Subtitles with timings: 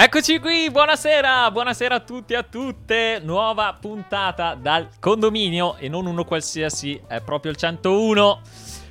[0.00, 3.20] Eccoci qui, buonasera, buonasera a tutti e a tutte.
[3.20, 8.40] Nuova puntata dal condominio e non uno qualsiasi, è proprio il 101.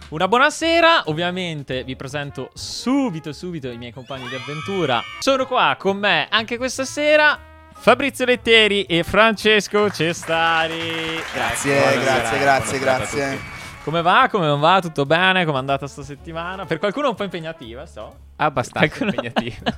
[0.10, 5.02] Una buonasera, ovviamente vi presento subito, subito i miei compagni di avventura.
[5.22, 7.40] Sono qua con me anche questa sera
[7.74, 11.22] Fabrizio Letteri e Francesco Cestari.
[11.34, 13.57] Grazie, Ecco, grazie, grazie, grazie.
[13.88, 14.28] Come va?
[14.30, 14.82] Come non va?
[14.82, 15.46] Tutto bene?
[15.46, 16.66] Come è andata sta settimana?
[16.66, 18.14] Per qualcuno un po' impegnativa, so.
[18.36, 19.78] Abbastanza Qualcuno- impegnativa.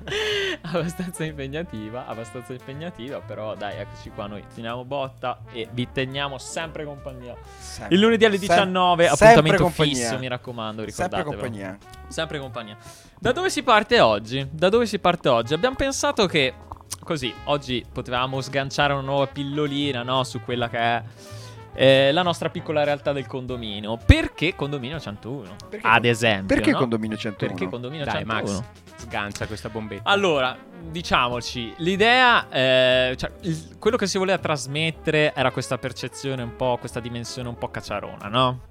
[0.65, 6.85] abbastanza impegnativa, abbastanza impegnativa, però dai, eccoci qua, noi teniamo botta e vi teniamo sempre
[6.85, 7.35] compagnia.
[7.59, 7.93] Sempre.
[7.95, 11.29] Il lunedì alle Sem- 19, sempre appuntamento fisso, mi raccomando, Sempre ricordatevelo.
[11.41, 11.77] compagnia.
[12.07, 12.77] Sempre compagnia.
[13.19, 14.47] Da dove si parte oggi?
[14.49, 15.53] Da dove si parte oggi?
[15.53, 16.51] Abbiamo pensato che
[17.03, 21.03] così, oggi potevamo sganciare una nuova pillolina, no, su quella che è
[21.73, 23.97] eh, la nostra piccola realtà del condominio.
[24.05, 25.55] Perché condominio 101?
[25.69, 26.77] Perché Ad esempio, Perché no?
[26.77, 27.51] condominio 101?
[27.53, 28.51] Perché condominio Dai, 101?
[28.59, 28.63] Max,
[28.97, 30.09] sgancia questa bombetta.
[30.09, 30.57] Allora,
[30.89, 36.77] diciamoci, l'idea, eh, cioè, il- quello che si voleva trasmettere era questa percezione un po',
[36.79, 38.61] questa dimensione un po' cacciarona, no?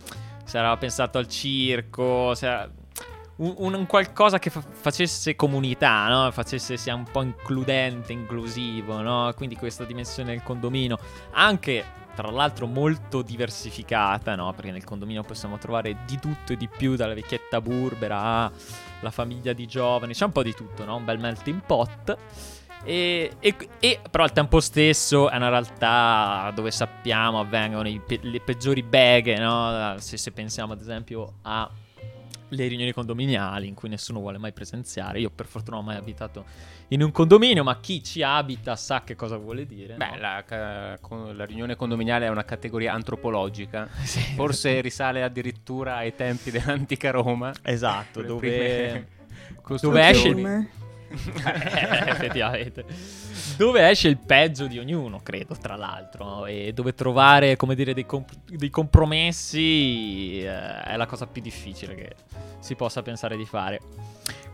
[0.45, 2.71] Si era pensato al circo, si era-
[3.37, 6.31] un, un qualcosa che fa- facesse comunità, no?
[6.33, 9.33] Facesse sia un po' includente, inclusivo, no?
[9.37, 10.99] Quindi questa dimensione del condominio,
[11.33, 11.85] anche
[12.19, 14.53] tra l'altro molto diversificata, no?
[14.53, 18.51] Perché nel condominio possiamo trovare di tutto e di più, dalla vecchietta burbera
[19.01, 20.97] alla famiglia di giovani, c'è un po' di tutto, no?
[20.97, 22.17] Un bel melting pot.
[22.83, 28.41] E, e- e però al tempo stesso è una realtà dove sappiamo avvengono pe- le
[28.41, 29.95] peggiori beghe, no?
[29.99, 31.71] Se, se pensiamo ad esempio a
[32.49, 35.21] le riunioni condominiali in cui nessuno vuole mai presenziare.
[35.21, 36.47] Io per fortuna ho mai abitato
[36.89, 39.97] in un condominio, ma chi ci abita sa che cosa vuole dire.
[39.97, 40.07] no?
[40.07, 43.89] Beh, la, ca- con- la riunione condominiale è una categoria antropologica.
[44.09, 44.21] Sì.
[44.35, 47.53] Forse risale addirittura ai tempi dell'antica Roma.
[47.63, 49.17] Esatto, dove...
[49.81, 50.69] Dove esce il...
[51.11, 52.85] Eh, effettivamente.
[53.57, 56.45] Dove esce il peggio di ognuno, credo, tra l'altro.
[56.47, 61.95] E dove trovare, come dire, dei, comp- dei compromessi eh, è la cosa più difficile
[61.95, 62.15] che
[62.61, 63.81] si possa pensare di fare.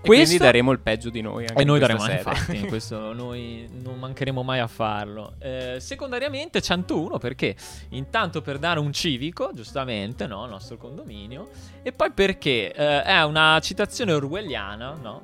[0.05, 1.47] E quindi daremo il peggio di noi.
[1.47, 2.17] Anche E noi daremo sede.
[2.19, 5.35] infatti, questo noi non mancheremo mai a farlo.
[5.39, 7.57] Eh, secondariamente 101 perché
[7.91, 11.49] intanto per dare un civico, giustamente, no, al nostro condominio,
[11.83, 15.23] e poi perché eh, è una citazione orwelliana, no?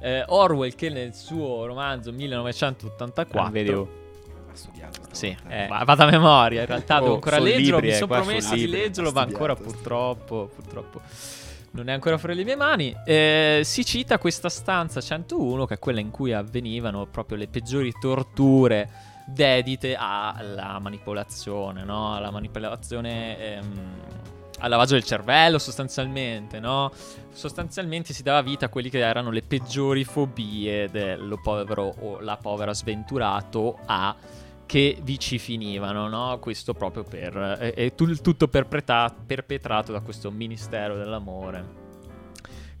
[0.00, 3.50] Eh, Orwell che nel suo romanzo 1984 Ah.
[4.50, 5.00] Ha studiato.
[5.10, 6.60] sì, eh, va- vado a memoria.
[6.60, 7.76] In realtà Oh, devo ancora leggerlo.
[7.76, 11.00] libri, Mi eh, sono promesso di leggerlo, ma ancora studiato, purtroppo, purtroppo
[11.78, 12.94] non è ancora fuori le mie mani.
[13.04, 17.92] Eh, si cita questa stanza 101, che è quella in cui avvenivano proprio le peggiori
[17.98, 18.88] torture
[19.26, 22.14] dedite alla manipolazione, no?
[22.14, 23.38] Alla manipolazione.
[23.38, 23.96] ehm,
[24.60, 26.90] al lavaggio del cervello sostanzialmente, no?
[27.32, 32.36] Sostanzialmente si dava vita a quelli che erano le peggiori fobie dello povero o la
[32.36, 34.16] povera sventurato a
[34.68, 36.38] che vi ci finivano, no?
[36.40, 37.34] Questo proprio per...
[37.34, 41.86] è, è tutto perpreta- perpetrato da questo Ministero dell'Amore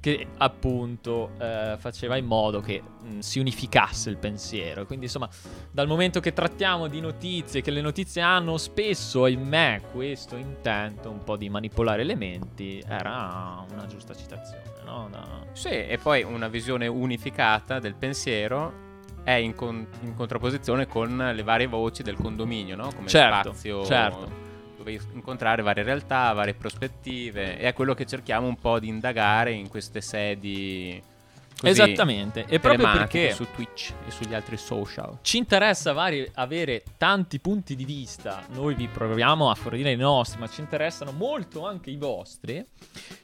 [0.00, 4.86] che appunto eh, faceva in modo che mh, si unificasse il pensiero.
[4.86, 5.28] Quindi insomma,
[5.70, 11.24] dal momento che trattiamo di notizie, che le notizie hanno spesso, ahimè, questo intento un
[11.24, 15.08] po' di manipolare elementi, era una giusta citazione, no?
[15.10, 18.86] Da- Sì, e poi una visione unificata del pensiero
[19.28, 22.90] è in, con- in contrapposizione con le varie voci del condominio, no?
[22.94, 24.30] Come Certo, spazio certo.
[24.78, 27.58] dove incontrare varie realtà, varie prospettive.
[27.58, 31.02] E è quello che cerchiamo un po' di indagare in queste sedi.
[31.58, 35.18] Così, Esattamente, e proprio perché su Twitch e sugli altri social.
[35.22, 40.38] ci interessa vari- avere tanti punti di vista, noi vi proviamo a fornire i nostri,
[40.38, 42.64] ma ci interessano molto anche i vostri.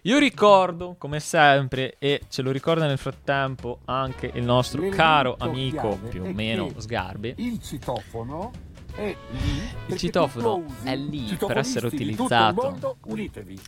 [0.03, 5.37] Io ricordo, come sempre, e ce lo ricorda nel frattempo anche il nostro L'elemento caro
[5.39, 7.35] amico, più o meno Sgarbi.
[7.39, 8.51] Il citofono
[8.95, 12.97] perché citofono è lì per essere il utilizzato.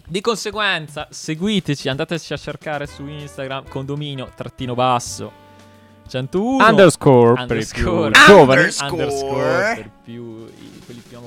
[0.06, 5.44] Di conseguenza, seguiteci, andateci a cercare su Instagram condominio trattino basso
[6.08, 8.10] 101 Underscore per i più Underscore.
[8.26, 8.60] giovani.
[8.60, 8.90] Underscore.
[8.92, 11.18] underscore per più i- quelli più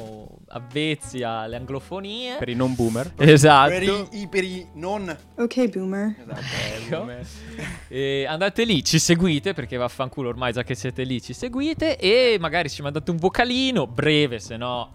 [0.50, 2.36] avvezzi alle anglofonie.
[2.38, 3.13] Per i non boomer.
[3.18, 3.69] Esatto.
[3.72, 5.16] Per i, i- per i non...
[5.38, 6.16] Ok, boomer.
[6.19, 7.10] Esatto.
[7.10, 7.68] Ecco.
[7.92, 12.38] E andate lì, ci seguite perché vaffanculo ormai già che siete lì ci seguite e
[12.40, 14.94] magari ci mandate un vocalino breve, se no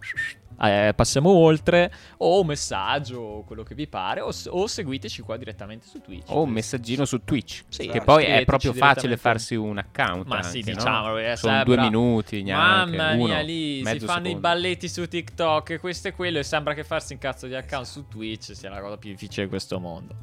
[0.61, 5.37] eh, passiamo oltre o un messaggio o quello che vi pare o, o seguiteci qua
[5.37, 6.31] direttamente su Twitch.
[6.31, 7.65] O un messaggino su Twitch.
[7.69, 10.27] Sì, che poi è proprio facile farsi un account.
[10.27, 10.75] Ma anche, sì, no?
[10.75, 12.97] diciamolo, eh, Sono sembra- due minuti, neanche.
[12.97, 14.39] Mamma mia, uno, lì si fanno i secondo.
[14.41, 16.39] balletti su TikTok questo e quello.
[16.39, 19.45] E sembra che farsi un cazzo di account su Twitch sia la cosa più difficile
[19.45, 20.15] di questo mondo.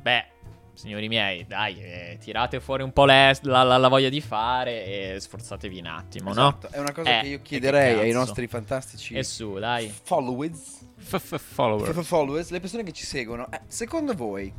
[0.00, 0.26] Beh,
[0.74, 5.14] signori miei, dai, eh, tirate fuori un po' le- la, la- la voglia di fare
[5.14, 8.46] e sforzatevi un attimo, Esatto, È una cosa Eh, che io chiederei che ai nostri
[8.46, 9.20] fantastici no?
[9.20, 9.88] E su, dai.
[10.02, 11.92] followers, Follower.
[11.94, 13.50] f- followers, le persone che ci seguono.
[13.50, 14.52] Eh, secondo voi,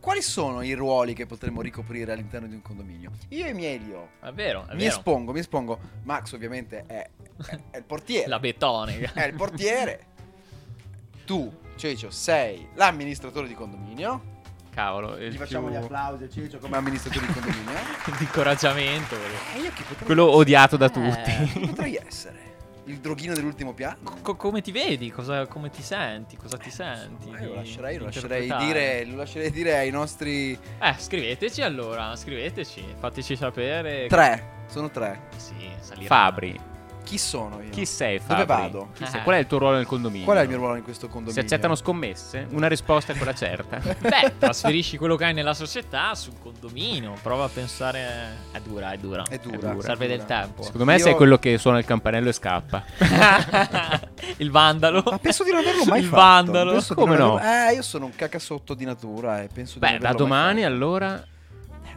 [0.00, 3.10] quali sono i ruoli che potremmo ricoprire all'interno di un condominio?
[3.28, 4.90] Io e Mielio È vero, è mi vero.
[4.90, 5.78] espongo, mi espongo.
[6.04, 7.08] Max ovviamente è,
[7.48, 8.28] è- è il portiere.
[8.28, 9.12] La betonica.
[9.14, 10.06] È il portiere.
[11.24, 14.30] Tu, Cecio, sei l'amministratore di condominio.
[14.74, 17.72] Cavolo, Gli facciamo più- gli applausi a Cecio come amministratore di condominio.
[18.18, 19.14] di incoraggiamento.
[19.54, 20.90] E io chi potrei Quello odiato da Eh.
[20.90, 21.30] tutti.
[21.52, 22.40] Chi potrei essere?
[22.86, 23.98] Il droghino dell'ultimo piano?
[24.22, 25.10] Co- come ti vedi?
[25.12, 26.36] Cosa- come ti senti?
[26.36, 27.28] Cosa ti senti?
[27.28, 32.16] Eh, lo di- lascerei, lo lascerei dire, lo lascerei dire ai nostri Eh, scriveteci allora,
[32.16, 34.06] scriveteci, fateci sapere.
[34.08, 34.64] tre.
[34.66, 35.28] Sono tre.
[35.36, 36.06] Sì, salirà.
[36.06, 36.58] Fabri.
[37.04, 37.70] Chi sono io?
[37.70, 38.46] Chi sei Dove Fabri?
[38.46, 38.88] vado?
[38.94, 39.20] Chi sei?
[39.20, 39.22] Eh.
[39.22, 40.24] Qual è il tuo ruolo nel condominio?
[40.24, 41.42] Qual è il mio ruolo in questo Si condominio?
[41.42, 42.46] accettano scommesse?
[42.50, 43.76] Una risposta è quella certa.
[44.00, 47.14] Beh, trasferisci quello che hai nella società sul condominio.
[47.22, 48.36] Prova a pensare.
[48.52, 49.24] È dura, è dura.
[49.28, 50.40] È dura, Serve è del dura.
[50.40, 50.62] tempo.
[50.62, 52.82] Secondo me Io- sei quello che suona il campanello e scappa.
[54.38, 55.02] Il vandalo.
[55.04, 56.20] Ma penso di non averlo mai Il fatto.
[56.20, 56.70] vandalo.
[56.72, 57.36] Penso Come no?
[57.36, 60.26] averlo- Eh, io sono un cacasotto di natura e penso di Beh, non da averlo
[60.26, 60.72] mai domani fatto.
[60.74, 61.26] allora.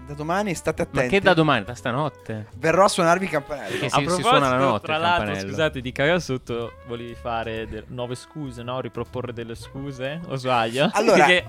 [0.06, 1.16] Da domani state Ma attenti.
[1.16, 1.66] che da domani?
[1.66, 2.48] Da stanotte.
[2.58, 3.80] Verrò a suonarvi i campanelli.
[3.80, 5.50] Che A si- si proposito, suona la notte, Tra il l'altro, campanello.
[5.50, 8.80] scusate, di cagasotto volevi fare de- nuove scuse, no?
[8.82, 10.20] Riproporre delle scuse?
[10.28, 10.90] O sbaglio?
[10.94, 11.46] Allora- Perché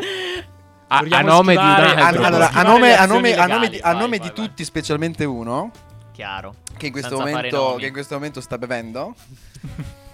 [0.89, 2.03] A- a nome di un schivare- altro.
[2.03, 3.69] A- vogliamo allora, a nome, a nome- a nome legali.
[3.69, 4.47] di, a Vai, nome vai, di vai.
[4.47, 5.71] tutti, specialmente uno,
[6.13, 6.55] Chiaro.
[6.79, 9.15] che in questo, momento, che in questo momento sta bevendo.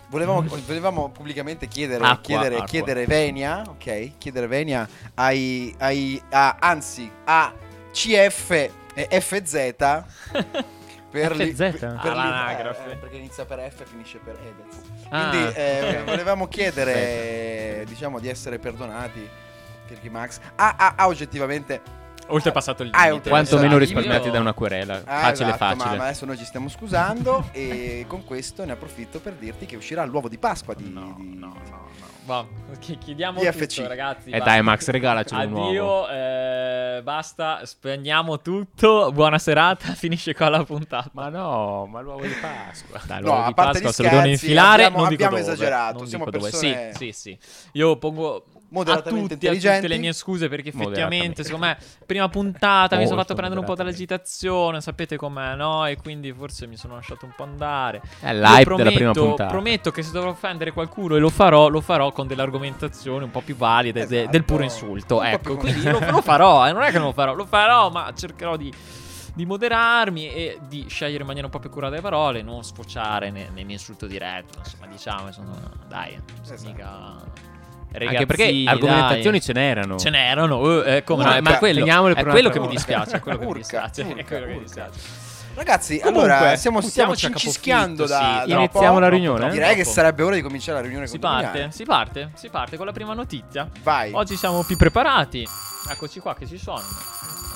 [0.09, 2.67] Volevamo, volevamo pubblicamente chiedere, Acqua, chiedere, acqua.
[2.69, 4.11] chiedere venia, ok?
[4.19, 7.51] Chiedere venia ai, ai- a- anzi, a
[7.93, 8.51] CF
[8.95, 9.53] e FZ
[11.13, 11.57] per li- FZ?
[11.59, 12.91] per- per li- All'anagrafe.
[12.93, 14.81] eh, perché inizia per F e finisce per Edez.
[15.11, 19.29] Ah, Quindi eh, volevamo chiedere, diciamo, di essere perdonati
[19.87, 23.29] perché Max ha, ha- ha oggettivamente Oltrepassato il Ah, limite.
[23.29, 25.03] un- Quanto meno risparmiati da una querela.
[25.05, 25.91] Ah, facile, esatto, facile.
[25.91, 29.75] Ma, ma adesso noi ci stiamo scusando e con questo ne approfitto per dirti che
[29.77, 30.89] uscirà l'uovo di Pasqua di...
[30.89, 32.07] No, di- no, no, no.
[32.25, 32.47] Va,
[32.79, 33.77] chi- chiediamo DFC.
[33.77, 34.29] tutto, ragazzi.
[34.29, 34.45] Eh basta.
[34.45, 36.09] dai, Max, regalacelo un Addio, uovo.
[36.09, 39.11] eh, basta, spegniamo tutto.
[39.13, 41.11] Buona serata, finisce qua la puntata.
[41.15, 43.01] Ma no, ma l'uovo di Pasqua.
[43.05, 44.85] Dai, No, l'uovo a di Pasqua se lo devono infilare.
[44.85, 46.51] abbiamo- non dico abbiamo dove, esagerato, non siamo dico dove.
[46.51, 47.39] persone Sì, sì, sì.
[47.73, 49.89] Io pongo a Moderatamente tutti, a tutte intelligenti.
[49.89, 51.77] le mie scuse perché effettivamente, secondo me,
[52.07, 55.85] prima puntata mi sono fatto prendere un po' dall'agitazione, sapete com'è, no?
[55.87, 58.01] E quindi forse mi sono lasciato un po' andare.
[58.21, 59.47] È l'hype della prima puntata.
[59.51, 63.31] Prometto che se dovrò offendere qualcuno e lo farò, lo farò con delle argomentazioni un
[63.31, 64.31] po' più valide de- Esatto.
[64.31, 65.19] del puro insulto.
[65.19, 67.91] Un Ecco, quindi lo, lo farò, eh, non è che non lo farò, lo farò,
[67.91, 68.73] ma cercherò di,
[69.35, 73.31] di moderarmi e di scegliere in maniera un po' più curata le parole, non sfociare
[73.31, 74.59] ne- nell'insulto diretto.
[74.59, 75.55] Insomma, diciamo, insomma,
[75.87, 76.63] dai, Esatto.
[76.69, 77.17] mica
[77.93, 79.41] Anche perché ragazzini, argomentazioni dai.
[79.41, 79.99] ce n'erano.
[79.99, 82.71] Ce n'erano, eh, come no, ma quello, è quello un'altra che mi volta.
[82.71, 84.63] dispiace, è quello che mi Urca, dispiace, è quello che mi urca.
[84.65, 85.22] dispiace.
[85.55, 88.51] Ragazzi, Comunque, allora stiamo, stiamo cincischiando da, sì.
[88.51, 89.51] da Iniziamo la riunione?
[89.51, 92.87] Direi che sarebbe ora di cominciare la riunione Si parte, si parte, si parte con
[92.87, 93.69] la prima notizia.
[93.83, 94.13] Vai.
[94.13, 95.47] Oggi siamo più preparati.
[95.91, 96.83] Eccoci qua che ci sono.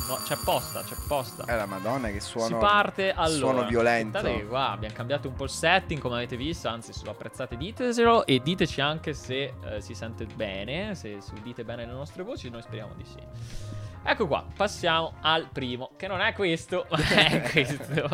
[0.09, 1.45] No, c'è posta, c'è posta.
[1.47, 2.47] Eh, la madonna che suono...
[2.47, 3.37] si parte allora.
[3.37, 4.21] suono violento.
[4.21, 6.69] Che qua abbiamo cambiato un po' il setting, come avete visto.
[6.69, 8.25] Anzi, se lo apprezzate, diteselo.
[8.25, 10.95] E diteci anche se eh, si sente bene.
[10.95, 12.51] Se, se udite bene le nostre voci.
[12.51, 13.19] Noi speriamo di sì.
[14.09, 18.09] Ecco qua, passiamo al primo, che non è questo, ma è questo.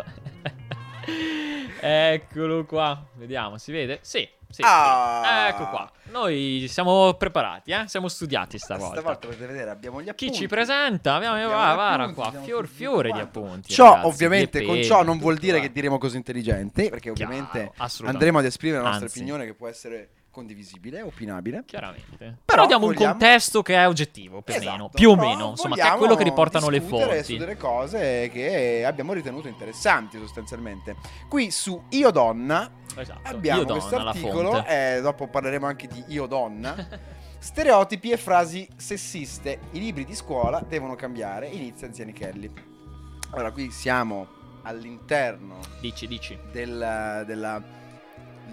[1.80, 3.04] Eccolo qua.
[3.14, 3.98] Vediamo, si vede?
[4.00, 4.62] Sì, sì.
[4.64, 5.48] Ah.
[5.48, 5.90] Ecco qua.
[6.04, 7.84] Noi siamo preparati, eh?
[7.88, 9.00] Siamo studiati stavolta.
[9.00, 10.30] Stavolta potete vedere, abbiamo gli appunti.
[10.30, 11.14] Chi ci presenta?
[11.14, 13.72] Abbiamo, Abbiamo va, appunti, qua, fior fiore di appunti.
[13.72, 15.66] Ciò ragazzi, ovviamente di con ciò non vuol dire qua.
[15.66, 17.72] che diremo cose intelligenti, perché Chiaro, ovviamente
[18.04, 19.18] andremo ad esprimere la nostra Anzi.
[19.18, 21.62] opinione che può essere condivisibile, opinabile.
[21.64, 22.38] Chiaramente.
[22.44, 24.88] Però, diamo un vogliamo- contesto che è oggettivo, più o Esatto, meno.
[24.88, 27.22] Più o meno, insomma, che è quello che riportano le fonti.
[27.22, 30.96] su delle cose che abbiamo ritenuto interessanti sostanzialmente.
[31.28, 33.20] Qui su Io Donna Esatto.
[33.28, 34.96] abbiamo questo articolo fonte.
[34.96, 36.74] e dopo parleremo anche di Io Donna.
[37.38, 39.58] Stereotipi e frasi sessiste.
[39.72, 41.48] I libri di scuola devono cambiare.
[41.48, 42.50] Inizia Anziani Kelly.
[43.32, 44.26] Allora, qui siamo
[44.62, 46.38] all'interno Dici, dici.
[46.52, 47.60] del- della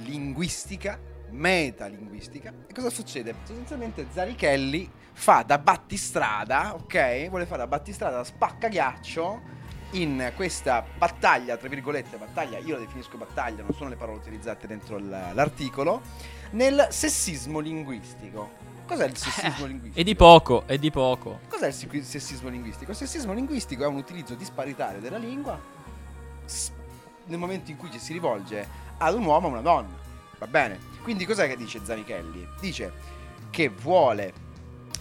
[0.03, 1.00] linguistica,
[1.31, 2.53] metalinguistica.
[2.67, 3.36] E cosa succede?
[3.43, 7.29] Sostanzialmente Zanichelli fa da battistrada, ok?
[7.29, 9.57] Vuole fare da battistrada, da spaccaghiaccio
[9.91, 14.67] in questa battaglia, tra virgolette, battaglia, io la definisco battaglia, non sono le parole utilizzate
[14.67, 16.01] dentro l'articolo,
[16.51, 18.67] nel sessismo linguistico.
[18.86, 20.00] Cos'è il sessismo linguistico?
[20.00, 21.39] E di poco, e di poco.
[21.48, 22.91] Cos'è il si- sessismo linguistico?
[22.91, 25.59] Il sessismo linguistico è un utilizzo disparitario della lingua
[27.25, 28.67] nel momento in cui ci si rivolge
[28.98, 29.99] ad un uomo o a una donna.
[30.39, 30.79] Va bene?
[31.03, 32.48] Quindi cos'è che dice Zanichelli?
[32.60, 32.91] Dice
[33.51, 34.34] che vuole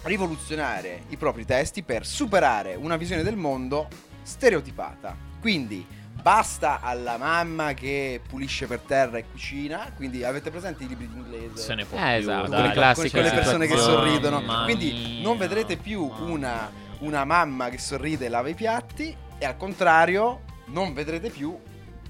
[0.03, 3.87] rivoluzionare i propri testi per superare una visione del mondo
[4.21, 5.15] stereotipata.
[5.39, 5.85] Quindi
[6.21, 11.15] basta alla mamma che pulisce per terra e cucina, quindi avete presente i libri di
[11.17, 11.57] inglese?
[11.57, 12.71] Se ne può Eh, più, esatto, dai.
[12.71, 14.41] classiche quelle persone che sorridono.
[14.41, 18.55] Mamma Quindi mia, non vedrete più mamma una, una mamma che sorride e lava i
[18.55, 21.57] piatti e al contrario non vedrete più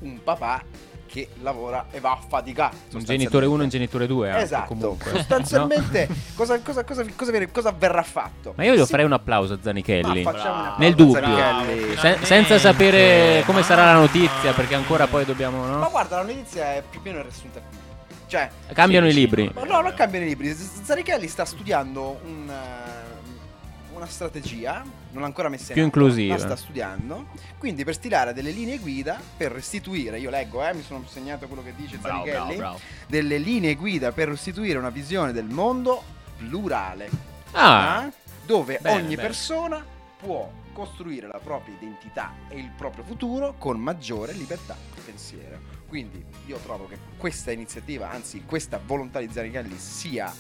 [0.02, 0.64] un papà
[1.12, 2.76] che lavora e va a faticare.
[2.94, 4.38] Un genitore 1 e un genitore 2.
[4.42, 5.12] Esatto, Comunque.
[5.12, 8.54] sostanzialmente cosa, cosa, cosa, cosa, viene- cosa verrà fatto?
[8.56, 10.22] Ma io gli Sì, farei un applauso a Zanichelli.
[10.24, 11.22] ma facciamo una Nel dubbio.
[11.22, 11.98] Zanichelli.
[11.98, 15.64] Se- senza sapere come sarà la notizia, perché ancora poi dobbiamo.
[15.66, 15.90] Ma No?
[15.90, 17.78] guarda, la notizia è più o meno riassunta qui.
[18.28, 19.52] Cioè, Cambiano Sì, i sì, libri.
[19.56, 20.54] ma no, non cambiano i libri.
[20.54, 22.99] Zanichelli sta studiando un, eh,
[24.00, 26.34] una strategia, non l'ha ancora messa in Più atto, inclusiva.
[26.34, 27.28] La sta studiando.
[27.58, 31.64] Quindi per stilare delle linee guida per restituire, io leggo, eh, mi sono segnato quello
[31.64, 32.80] che dice Bravo, Zanichelli, bravo, bravo.
[33.08, 36.04] delle linee guida per restituire una visione del mondo
[36.38, 37.10] plurale.
[37.52, 38.14] Ah, eh,
[38.46, 39.28] dove bene, ogni bene.
[39.28, 39.86] persona
[40.18, 45.78] può costruire la propria identità e il proprio futuro con maggiore libertà di pensiero.
[45.88, 50.32] Quindi io trovo che questa iniziativa, anzi questa volontà di Zanichelli sia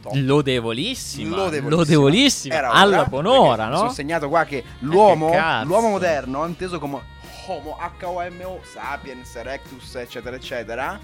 [0.00, 0.12] top.
[0.14, 1.36] Lodevolissima.
[1.36, 1.68] Lodevolissima.
[1.76, 2.54] Lodevolissima.
[2.54, 3.76] Era Alla ora, buon'ora, no?
[3.76, 5.66] Sono segnato qua che l'uomo, che cazzo.
[5.66, 7.00] l'uomo moderno, inteso come
[7.46, 10.98] Homo, H-O-M-O, Sapiens, Erectus, eccetera, eccetera,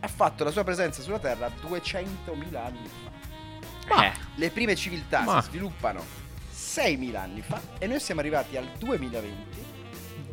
[0.00, 3.94] ha fatto la sua presenza sulla Terra 200.000 anni fa.
[3.94, 6.02] Ma- eh, Le prime civiltà Ma- si sviluppano
[6.52, 9.62] 6.000 anni fa e noi siamo arrivati al 2020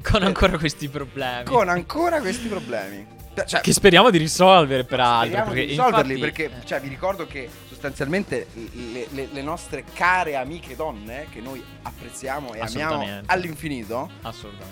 [0.02, 1.44] Con ancora questi problemi.
[1.46, 3.06] con ancora questi problemi.
[3.46, 5.28] Cioè, Che speriamo di risolvere, peraltro.
[5.28, 7.50] speriamo perché di risolverli infatti- perché cioè, vi ricordo che
[7.82, 14.08] sostanzialmente le, le- le nostre care amiche donne che noi apprezziamo e amiamo all'infinito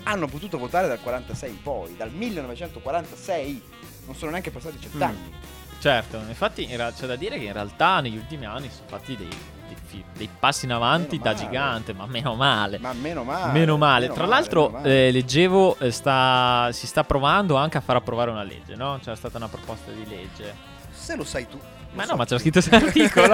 [0.04, 3.62] hanno potuto votare dal 46 in poi, dal 1946.
[4.06, 4.82] Non sono neanche passati Mm.
[4.82, 5.34] cent'anni.
[5.80, 9.28] Certo, infatti era- c'è da dire che in realtà negli ultimi anni sono fatti dei,
[9.28, 11.46] dei dei passi in avanti Meno da male.
[11.46, 12.78] gigante, ma meno male.
[12.80, 13.52] Ma meno male.
[13.54, 14.02] Meno male.
[14.02, 15.08] meno Tra male, l'altro, male.
[15.08, 19.00] eh, leggevo, eh, sta- si sta provando anche a far approvare una legge, no?
[19.02, 20.78] C'era stata una proposta di legge.
[20.92, 21.58] se lo sai tu.
[21.94, 23.34] Ma so no, ma c'era scritto sull'articolo.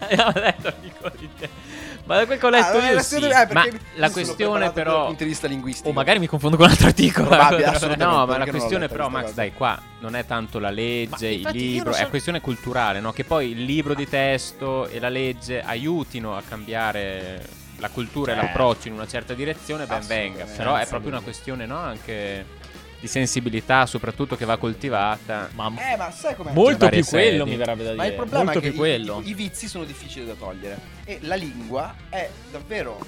[0.00, 1.48] Abbiamo letto l'articolo di te.
[2.04, 3.16] Ma da quel che ho letto Ah, io la sì.
[3.16, 5.90] eh, Ma la questione però- dal punto di vista linguistico.
[5.90, 7.28] O magari mi confondo con un altro articolo.
[7.28, 7.96] Probabile.
[7.96, 9.34] No, ma la questione però, Max, cosa.
[9.34, 13.00] dai, qua non è tanto la Ma legge, il libro, non è so- questione culturale,
[13.00, 13.12] no?
[13.12, 17.46] Che poi il libro di testo e la legge aiutino a cambiare
[17.76, 18.46] la cultura e Certo.
[18.48, 20.44] l'approccio in una certa direzione, ben venga.
[20.44, 21.76] Però è proprio una questione, no?
[21.78, 22.44] Anche
[23.00, 25.48] di sensibilità, soprattutto che va coltivata.
[25.54, 26.52] Ma Eh, ma sai com'è?
[26.52, 27.50] molto più quello sedi.
[27.50, 27.96] mi verrebbe da dire.
[27.96, 29.20] Ma il problema molto è che più i- quello.
[29.24, 30.78] I, i vizi sono difficili da togliere.
[31.04, 32.98] E la lingua è davvero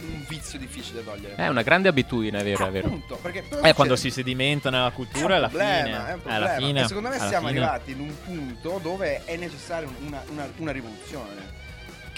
[0.00, 1.34] un vizio difficile da togliere.
[1.34, 2.86] È una grande abitudine, è vero, è vero.
[2.86, 5.90] Appunto, perché Eh, quando si sedimenta nella È un cultura, alla problema, fine.
[5.90, 6.56] è un alla problema.
[6.56, 6.80] fine.
[6.80, 10.48] E secondo me alla siamo fine- arrivati in un punto dove è necessaria una, una-
[10.56, 11.58] una rivoluzione.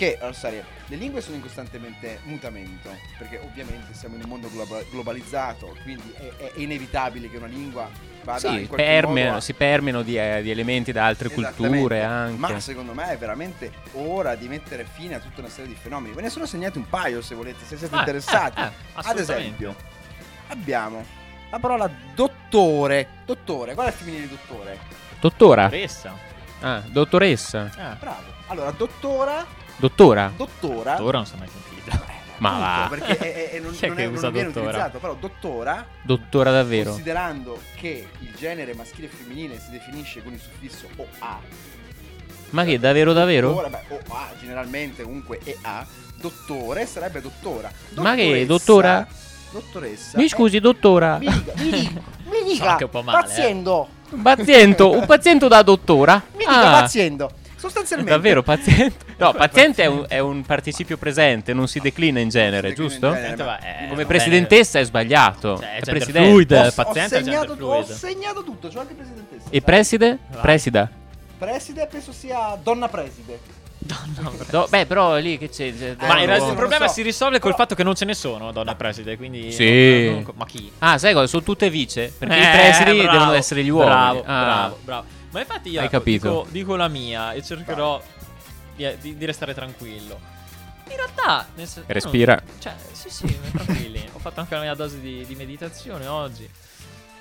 [0.03, 4.51] Che, allora, sai, le lingue sono in costantemente mutamento, perché ovviamente siamo in un mondo
[4.51, 7.89] globa- globalizzato, quindi è, è inevitabile che una lingua
[8.25, 11.29] vada Sì, in qualche permeano- modo a- si permeano di, eh, di elementi da altre
[11.31, 12.37] culture anche.
[12.37, 16.13] Ma secondo me è veramente ora di mettere fine a tutta una serie di fenomeni.
[16.17, 18.61] Ve ne sono segnati un paio se volete, se siete Eh, interessati.
[18.61, 19.77] eh, eh, Ad esempio,
[20.49, 21.05] abbiamo
[21.49, 23.07] la parola dottore.
[23.25, 24.79] Dottore, qual è il femminile di dottore?
[25.21, 25.69] Dottora.
[25.69, 26.13] Pressa.
[26.61, 27.67] Ah, dottoressa.
[27.67, 28.31] Eh, Bravo.
[28.49, 30.33] Allora, dottora, Dottora.
[30.37, 31.03] dottora.
[31.03, 32.11] ora non si è mai sentito.
[32.39, 32.87] Ma va.
[32.89, 34.69] Perché è- è- è- non, Chi è non che è- non usa viene dottora?
[34.71, 36.91] utilizzato, però dottora, Dottora davvero.
[36.91, 41.39] considerando che il genere maschile e femminile si definisce con il suffisso OA.
[42.51, 43.49] Ma che, davvero davvero?
[43.53, 45.87] Dottore, beh, OA generalmente comunque EA.
[46.17, 47.71] Dottore sarebbe dottora.
[47.95, 49.07] Ma che, Dottoressa- dottora?
[49.53, 50.19] Dottoressa.
[50.19, 51.19] Mi è- scusi, dottora.
[51.19, 53.21] Mi dica, mi dica, mi So dica, anche un po' male, eh.
[53.23, 56.23] paziendo, Un paziente, un paziente da dottora?
[56.33, 57.31] mi dica Ah, paziendo.
[57.63, 59.05] Sostanzialmente davvero paziente?
[59.23, 62.89] No, paziente è un, è un participio presente, non si declina in genere, declina in
[62.91, 63.09] giusto?
[63.13, 63.27] genere.
[63.29, 65.59] Senti, ma, eh, Come va presidentessa è sbagliato.
[65.59, 66.29] Cioè, è presidente.
[66.29, 66.51] fluid.
[66.53, 69.45] Ho, ho paziente è segnato, ho segnato tutto, c'ho anche presidentessa.
[69.49, 70.19] E preside?
[70.31, 70.41] Vai.
[70.41, 70.91] Presida.
[71.39, 73.39] Preside penso sia donna preside.
[74.21, 75.73] no, No, beh, però lì che c'è.
[75.77, 76.95] c'è- Ma in Eh, non il lo problema so.
[76.95, 79.53] si risolve col Però- fatto che non ce ne sono donne preside, quindi...
[79.53, 80.07] Sì.
[80.07, 80.69] non- non- ma chi?
[80.79, 81.27] Ah, sai cosa?
[81.29, 82.13] Sono tutte vice.
[82.19, 83.91] Perché i Eh, presidi bravo, devono essere gli uomini.
[83.95, 84.43] Bravo, Ah.
[84.45, 85.05] bravo, bravo.
[85.33, 86.29] Ma infatti io Hai capito.
[86.29, 88.01] Dico, dico la mia e cercherò
[88.77, 90.19] di, di- di restare tranquillo.
[90.89, 91.47] In realtà...
[91.55, 92.43] nel sen- io non- Respira.
[92.59, 94.09] Cioè, sì, sì, tranquilli.
[94.13, 96.49] Ho fatto anche la mia dose di, di meditazione oggi.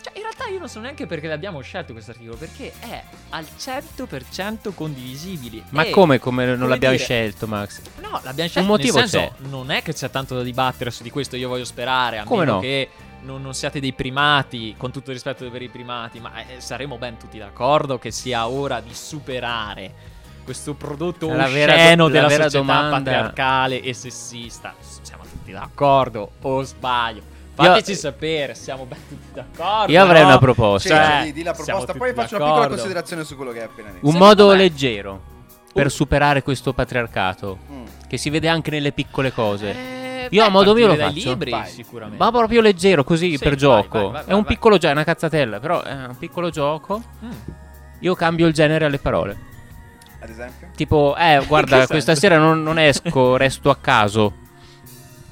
[0.02, 3.46] Cioè, in realtà io non so neanche perché l'abbiamo scelto questo articolo, perché è al
[3.58, 5.64] 100% condivisibile.
[5.70, 7.82] Ma E- come, come non come l'abbiamo dire- scelto, Max?
[8.02, 9.48] No, l'abbiamo scelto motivo nel senso, c'è.
[9.48, 12.40] non è che c'è tanto da dibattere su di questo, io voglio sperare, a Come
[12.42, 12.60] meno no?
[12.62, 12.90] che
[13.24, 16.98] non, non siate dei primati, con tutto il rispetto per i primati, ma eh, saremo
[16.98, 19.94] ben tutti d'accordo che sia ora di superare
[20.44, 24.74] questo prodotto La vera osceno della vera società domanda- patriarcale e sessista.
[25.02, 27.22] Siamo tutti d'accordo o sbaglio?
[27.54, 29.92] Fateci sapere, siamo ben tutti d'accordo.
[29.92, 30.28] Io avrei no?
[30.30, 30.90] una proposta.
[30.90, 31.94] Cioè, Cioè, di, di la proposta.
[31.94, 32.70] Poi faccio una piccola d'accordo.
[32.76, 34.06] considerazione su quello che hai appena detto.
[34.06, 35.22] Un Secondo modo me- leggero
[35.72, 35.90] per Oh.
[35.90, 37.60] superare questo patriarcato.
[37.72, 37.86] Mm.
[38.08, 39.70] Che si vede anche nelle piccole cose.
[39.70, 41.30] Eh, Io a modo mio lo faccio.
[41.30, 41.70] libri, Vai.
[41.70, 42.24] sicuramente.
[42.24, 44.00] Ma proprio leggero, così Sì, per vai, gioco.
[44.00, 44.54] vai, vai, è un vai.
[44.56, 47.02] piccolo gioco, è una cazzatella, però è un piccolo gioco.
[47.24, 47.30] Mm.
[48.00, 49.38] Io cambio il genere alle parole.
[50.22, 50.70] Ad esempio?
[50.76, 54.34] Tipo, eh, guarda, questa sera non, non esco, resto a caso.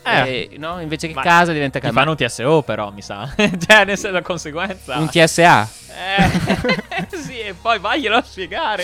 [0.01, 0.49] Eh.
[0.51, 1.99] Eh, no, invece che Ma casa diventa Ti casa.
[1.99, 3.29] fanno un TSO però, mi sa.
[3.35, 4.97] cioè, ne sei la conseguenza.
[4.97, 5.69] Un TSA.
[5.99, 8.83] Eh, sì, e poi vaglielo a spiegare.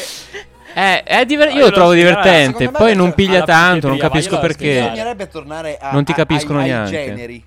[0.77, 2.69] Eh, è diver- Io io lo trovo divertente.
[2.69, 4.81] Poi non piglia tanto, non capisco perché.
[4.81, 6.97] Bisognerebbe tornare a, Non ti a- capiscono ai, neanche.
[6.97, 7.45] ai generi.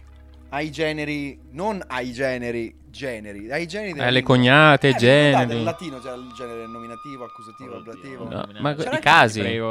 [0.51, 3.51] Ai generi, non ai generi, generi.
[3.53, 5.47] Ai generi Eh, le cognate, Eh, generi.
[5.47, 8.25] nel latino c'era il genere nominativo, accusativo, Oddio, ablativo.
[8.25, 9.41] No, no, ma c'era i casi.
[9.41, 9.69] Prego.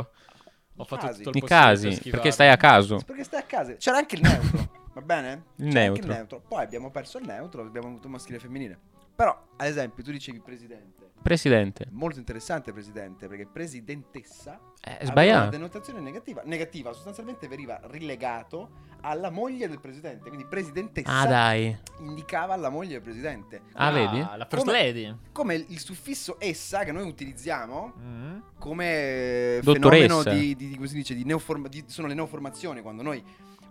[0.80, 1.24] Ho I fatto casi.
[1.24, 3.00] tutto il I casi, perché stai a caso.
[3.04, 3.74] Perché stai a casa.
[3.74, 5.44] C'era anche il neutro, va bene?
[5.56, 6.42] Il C'era anche neutro.
[6.48, 8.78] Poi abbiamo perso il neutro, abbiamo avuto maschile e femminile.
[9.16, 10.97] Però, ad esempio, tu dicevi presidente.
[11.22, 11.88] Presidente.
[11.92, 15.50] Molto interessante presidente, perché presidentessa Eh, aveva una sbagliato.
[15.50, 16.42] denotazione negativa.
[16.46, 20.30] Negativa, sostanzialmente veniva rilegato alla moglie del presidente.
[20.30, 21.78] Quindi presidentessa Ah, dai.
[22.00, 23.62] indicava la moglie del presidente.
[23.74, 24.20] Ah, vedi?
[24.20, 25.16] La first Come- lady.
[25.34, 28.38] Come il suffisso essa che noi utilizziamo Mm.
[28.58, 30.22] come Dottoressa.
[30.22, 33.22] fenomeno di, di, come si dice, di neoforma- di- sono le neoformazioni quando noi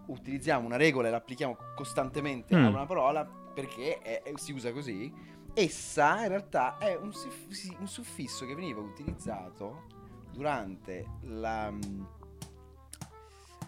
[0.07, 2.67] utilizziamo una regola e la applichiamo costantemente a Mm.
[2.75, 5.13] una parola perché è- è- si usa così
[5.59, 7.11] essa in realtà è un,
[7.79, 9.85] un suffisso che veniva utilizzato
[10.33, 11.73] durante la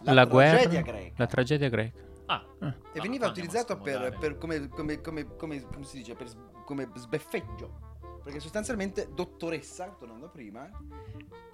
[0.02, 0.58] La, guerra.
[0.58, 1.98] tragedia greca La tragedia greca.
[2.26, 2.44] Ah.
[2.60, 2.66] Ah.
[2.92, 6.28] e No, veniva utilizzato per, per come, come, come, come, come si dice per,
[6.66, 7.87] come sbeffeggio
[8.28, 10.68] perché sostanzialmente dottoressa tornando a prima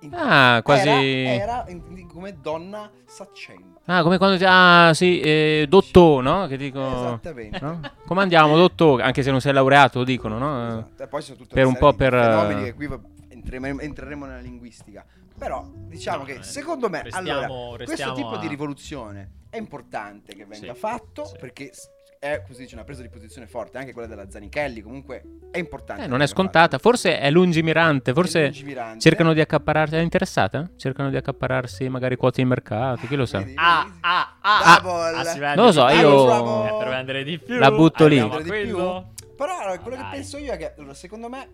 [0.00, 0.88] in- Ah, quasi.
[0.88, 4.44] era, era in- in- come donna saccente Ah, come quando ti.
[4.44, 6.46] Ah, sì, eh, dottor, no?
[6.48, 6.84] Che dico.
[6.84, 7.80] esattamente no?
[8.06, 9.02] Come andiamo, dottor?
[9.02, 10.66] Anche se non sei laureato, lo dicono, no?
[10.66, 11.02] Esatto.
[11.04, 14.24] E poi sono tutte per un po' per, fenomeni eh, che qui va- entreremo, entreremo
[14.26, 15.04] nella linguistica
[15.36, 19.30] però diciamo No, che eh, secondo me restiamo- allora questo restiamo tipo a- di rivoluzione
[19.50, 21.36] è importante che venga Sì, fatto sì.
[21.38, 21.70] perché
[22.24, 26.04] è così dice una presa di posizione forte anche quella della Zanichelli comunque è importante
[26.04, 26.78] Eh, non è scontata.
[26.78, 28.10] Forse è lungimirante.
[28.10, 28.98] È Forse lungimirante.
[29.00, 29.94] cercano di accaparrarsi.
[29.94, 30.68] È interessata?
[30.76, 33.06] Cercano di accapararsi magari quote di mercato.
[33.06, 33.44] Chi lo sa?
[33.54, 34.74] Ah, ah, ah.
[34.74, 37.56] Ah, vende Non lo so, io- per vendere di più.
[37.58, 38.16] La butto lì.
[38.18, 41.52] Però allora, quello che penso io è che allora, secondo me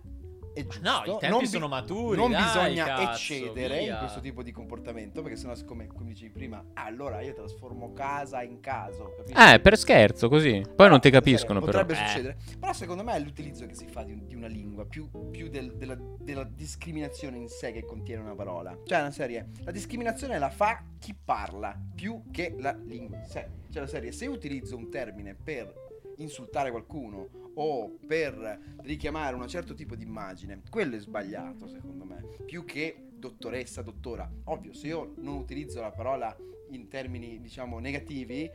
[0.53, 0.81] è giusto.
[0.81, 3.93] No, i tempi non bi- sono maturi, Non dai, bisogna cazzo, eccedere via.
[3.93, 7.93] in questo tipo di comportamento perché sennò come, come dicevi prima, ah, allora io trasformo
[7.93, 9.39] casa in caso, capisci?
[9.53, 10.61] Eh, per scherzo, così.
[10.61, 11.79] Poi Però, non ti serio, capiscono, però.
[11.79, 12.07] Potrebbe Eh.
[12.07, 12.37] succedere.
[12.59, 15.75] Però secondo me è l'utilizzo che si fa di, di una lingua, più, più del-
[15.75, 18.77] della, della discriminazione in sé che contiene una parola.
[18.83, 23.47] Cioè, una serie, la discriminazione la fa chi parla, più che la lingua in sé.
[23.71, 25.73] Cioè, la serie, se utilizzo un termine per
[26.17, 32.23] insultare qualcuno o per richiamare un certo tipo di immagine, quello è sbagliato secondo me,
[32.45, 34.29] più che dottoressa, dottora.
[34.45, 36.35] Ovvio, se io non utilizzo la parola
[36.71, 38.49] in termini, diciamo, negativi,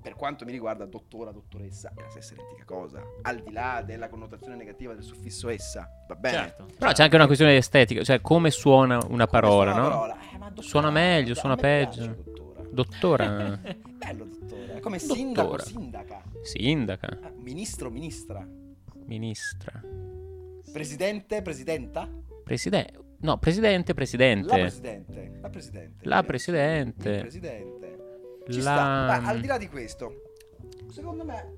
[0.00, 4.08] per quanto mi riguarda, dottora, dottoressa è la stessa identica cosa, al di là della
[4.08, 6.36] connotazione negativa del suffisso essa, va bene?
[6.38, 6.66] Certo.
[6.76, 9.88] Però c'è anche una questione estetica, cioè come suona una Come parola, suona no?
[9.88, 10.14] la parola?
[10.32, 12.14] Eh, ma dottora, Suona meglio, suona me piace, peggio.
[12.22, 12.60] dottora.
[12.72, 13.26] Dottora,
[13.62, 14.41] Bello, dottore.
[14.82, 15.14] Come Dottora.
[15.14, 16.22] sindaco, sindaca.
[16.42, 18.46] sindaca, Ah, ministro, ministra.
[19.06, 19.80] ministra,
[20.72, 22.08] Presidente, presidenta.
[22.44, 23.00] presidente.
[23.20, 24.48] No, presidente, presidente.
[24.48, 25.38] La presidente.
[25.40, 26.08] La presidente.
[26.08, 27.18] La Il presidente.
[27.20, 27.96] presidente.
[28.48, 29.20] Ci La- sta.
[29.22, 30.22] Ma al di là di questo,
[30.90, 31.54] secondo me.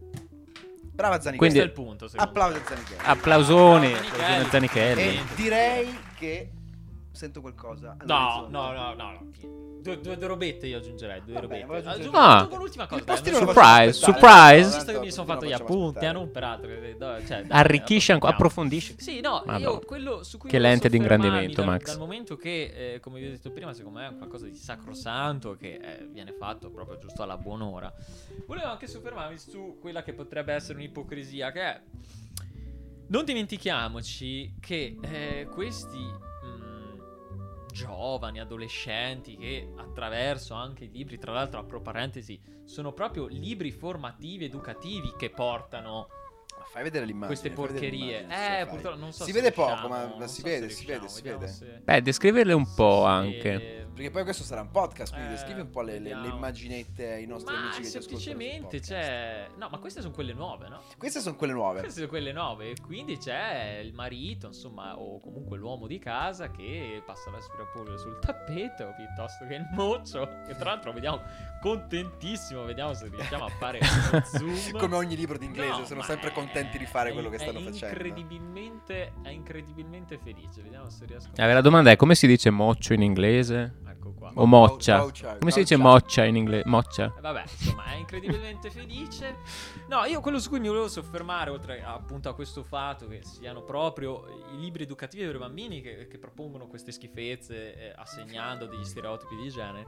[0.94, 1.38] Brava Zanichelli.
[1.38, 3.00] Quindi- Questo è il punto, Applauso a Zanichelli.
[3.04, 5.02] Applausoni, applausoni a Zanichelli.
[5.02, 6.50] E direi che
[7.14, 7.96] sento qualcosa.
[8.05, 9.11] No, no, no, no.
[9.12, 9.72] no.
[9.85, 11.72] Due, due, due robette io aggiungerei, due Va robette.
[11.87, 12.37] Aggiungo- Ah.
[12.38, 13.05] aggiungo un'ultima cosa.
[13.05, 14.74] Dai, non Surprise, surprise.
[14.77, 16.70] Visto che mi sono fatto gli appunti, hanno un peraltro.
[16.70, 18.94] cioè, dai, Arricchisci ancora, approfondisci.
[18.98, 19.59] Sì, no, Madonna.
[19.59, 21.85] io quello su cui Che lente di ingrandimento, dal, Max.
[21.85, 24.55] Dal momento che, eh, come vi ho detto prima, secondo me è un qualcosa di
[24.57, 27.92] sacrosanto che eh, viene fatto proprio giusto alla buon'ora.
[28.46, 31.81] Volevo anche soffermarmi su quella che potrebbe essere un'ipocrisia, che è...
[33.09, 35.98] Non dimentichiamoci che eh, questi
[37.74, 44.44] giovani, adolescenti, che attraverso anche i libri, tra l'altro apro parentesi, sono proprio libri formativi,
[44.44, 46.06] educativi che portano
[46.56, 47.26] Ma Fai vedere l'immagine.
[47.26, 48.26] queste porcherie.
[48.28, 50.87] Eh, purtroppo non so Si se vede riusciamo, poco, ma- ma si so vede, si
[50.87, 51.80] vede, si vede.
[51.84, 53.84] Beh, descriverle un po' si anche.
[53.94, 57.12] Perché poi questo sarà un podcast, quindi Eh, descrivi un po' le, le- le immaginette
[57.12, 58.18] ai nostri Ma amici che ci ascoltano.
[58.20, 59.48] semplicemente c'è.
[59.57, 60.80] No, ma queste sono quelle nuove, no?
[60.98, 61.78] Queste sono quelle nuove.
[61.80, 62.70] Queste sono quelle nuove.
[62.70, 68.18] e Quindi c'è il marito, insomma, o comunque l'uomo di casa che passa l'aspirapolvere sul
[68.18, 70.28] tappeto piuttosto che il moccio.
[70.46, 71.22] Che tra l'altro vediamo
[71.61, 72.64] contentissimo.
[72.64, 73.78] Vediamo se riusciamo a fare
[74.26, 74.76] zoom.
[74.78, 77.59] Come ogni libro d'inglese, No, sono sempre è- contenti di fare è- quello che stanno
[77.61, 77.87] è facendo.
[77.87, 80.62] Incredibilmente, è incredibilmente felice.
[80.62, 83.83] Vediamo se riesco Eh, la domanda è come si dice moccio in inglese?
[84.05, 84.33] Ecco qua.
[84.35, 84.99] O moccia?
[85.38, 86.25] Come si dice moccia.
[86.25, 86.69] in inglese?
[86.69, 87.14] Moccia?
[87.17, 89.37] Eh, Vabbè, insomma, è incredibilmente felice.
[89.88, 93.62] No, io quello su cui mi volevo soffermare, oltre appunto a questo fatto che siano
[93.62, 99.37] proprio i libri educativi per bambini che, che propongono queste schifezze eh, assegnando degli stereotipi
[99.37, 99.87] di genere,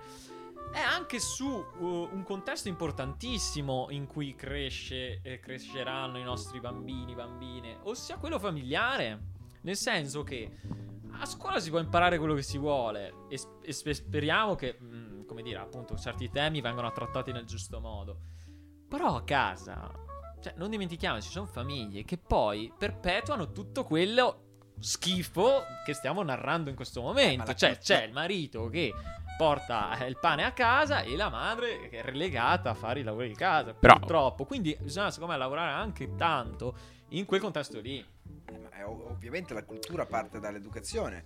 [0.72, 7.14] è anche su uh, un contesto importantissimo in cui cresce, eh, cresceranno i nostri bambini,
[7.14, 9.34] bambine, ossia quello familiare.
[9.62, 10.50] Nel senso che
[11.12, 15.24] a scuola si può imparare quello che si vuole e, e spe- speriamo che, mh,
[15.26, 18.20] come dire, appunto, certi temi vengano trattati nel giusto modo.
[18.88, 19.90] Però a casa,
[20.40, 24.42] cioè, non dimentichiamoci, ci sono famiglie che poi perpetuano tutto quello
[24.78, 27.38] schifo che stiamo narrando in questo momento.
[27.38, 28.92] ma la cioè, c'è il marito che
[29.36, 33.02] porta eh, il pane a casa e la madre che è relegata a fare i
[33.02, 33.74] lavori di casa.
[33.74, 34.44] Però- Purtroppo.
[34.44, 36.76] Quindi bisogna, secondo me, lavorare anche tanto
[37.10, 38.04] in quel contesto lì.
[38.86, 41.24] Eh, ovviamente la cultura parte dall'educazione.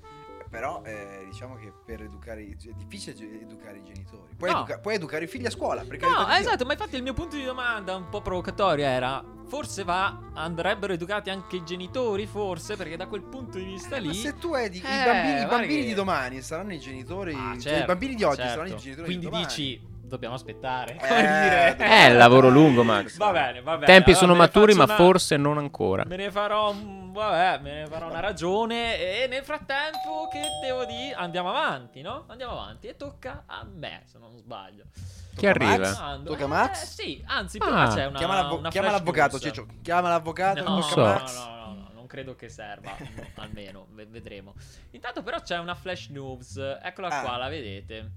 [0.50, 4.34] Però eh, diciamo che per educare i- è difficile educare i genitori.
[4.36, 4.56] Puoi, No.
[4.58, 5.82] educa- puoi educare i figli a scuola.
[5.84, 10.18] No, esatto, ma infatti il mio punto di domanda un po' provocatorio era forse va
[10.34, 14.12] andrebbero educati anche i genitori, forse, perché da quel punto di vista Eh, lì Ma
[14.14, 17.32] se tu educhi Eh, i bambini, i bambini che- di domani saranno i genitori.
[17.32, 18.50] Ah, cioè, certo, I bambini di oggi certo.
[18.52, 19.46] saranno i genitori Quindi di domani.
[19.46, 21.66] dici dobbiamo aspettare, Eh, come dire.
[21.70, 23.16] dobbiamo- È il lavoro lungo, Max.
[23.18, 23.86] Va bene, va bene.
[23.86, 26.04] Tempi allora sono maturi, ma una- forse non ancora.
[26.06, 30.84] Me ne farò, un- vabbè, me ne farò una ragione e nel frattempo che devo
[30.84, 32.24] dire andiamo avanti, no?
[32.28, 34.84] Andiamo avanti e tocca a me, se non sbaglio.
[35.30, 35.76] Chi Tocca arriva?
[35.78, 36.22] Max?
[36.24, 36.84] Tocca a eh, Max?
[36.94, 37.64] sì, anzi, Ah.
[37.64, 39.38] prima c'è una chiama, l'avvo- una chiama l'avvocato.
[39.38, 39.66] Ciccio.
[39.82, 40.62] Chiama l'avvocato.
[40.62, 41.44] No, non tocca so.
[41.44, 42.90] no, no, no, no, non credo che serva,
[43.36, 44.54] almeno, ve- vedremo.
[44.90, 47.20] Intanto però c'è una flash news, eccola Ah.
[47.22, 48.10] qua, la vedete.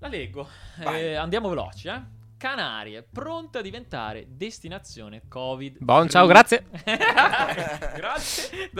[0.00, 0.48] La leggo.
[0.80, 2.20] Eh, andiamo veloci, eh.
[2.42, 5.76] Canarie, pronta a diventare destinazione Covid.
[5.78, 6.64] Buon, ciao, grazie.
[7.94, 8.70] grazie.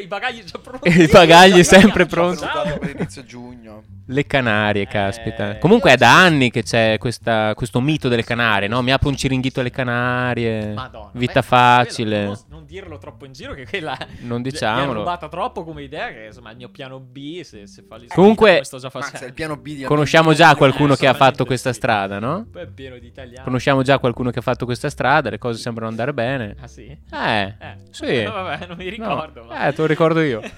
[0.00, 0.88] I bagagli già pronti.
[0.88, 2.44] I bagagli sempre pronti.
[2.44, 3.82] prenotato per inizio giugno.
[4.12, 5.58] Le Canarie, Eh, caspita.
[5.58, 8.82] Comunque è da anni che c'è questa- questo mito delle Canarie, no?
[8.82, 10.72] Mi apro un ciringhito alle Canarie.
[10.74, 11.10] Madonna.
[11.12, 12.16] Vita beh, facile.
[12.26, 15.00] quella- Non, dirlo troppo in giro, che quella Non mi è diciamolo.
[15.00, 16.08] rubata troppo come idea.
[16.12, 17.40] Che insomma il mio piano B.
[17.42, 19.26] Se, se fa Comunque- come sto già facendo.
[19.26, 21.76] il piano B di Conosciamo già qualcuno che ha fatto questa sì.
[21.78, 22.46] strada, no?
[22.50, 23.44] Poi è pieno di italiani.
[23.44, 26.56] Conosciamo già qualcuno che ha fatto questa strada, le cose sembrano andare bene.
[26.60, 26.82] Ah, sì?
[26.86, 28.22] Eh, Eh, sì.
[28.24, 28.90] no, vabbè, non mi No.
[28.90, 29.44] ricordo.
[29.44, 30.40] ma- Eh, te lo ricordo io.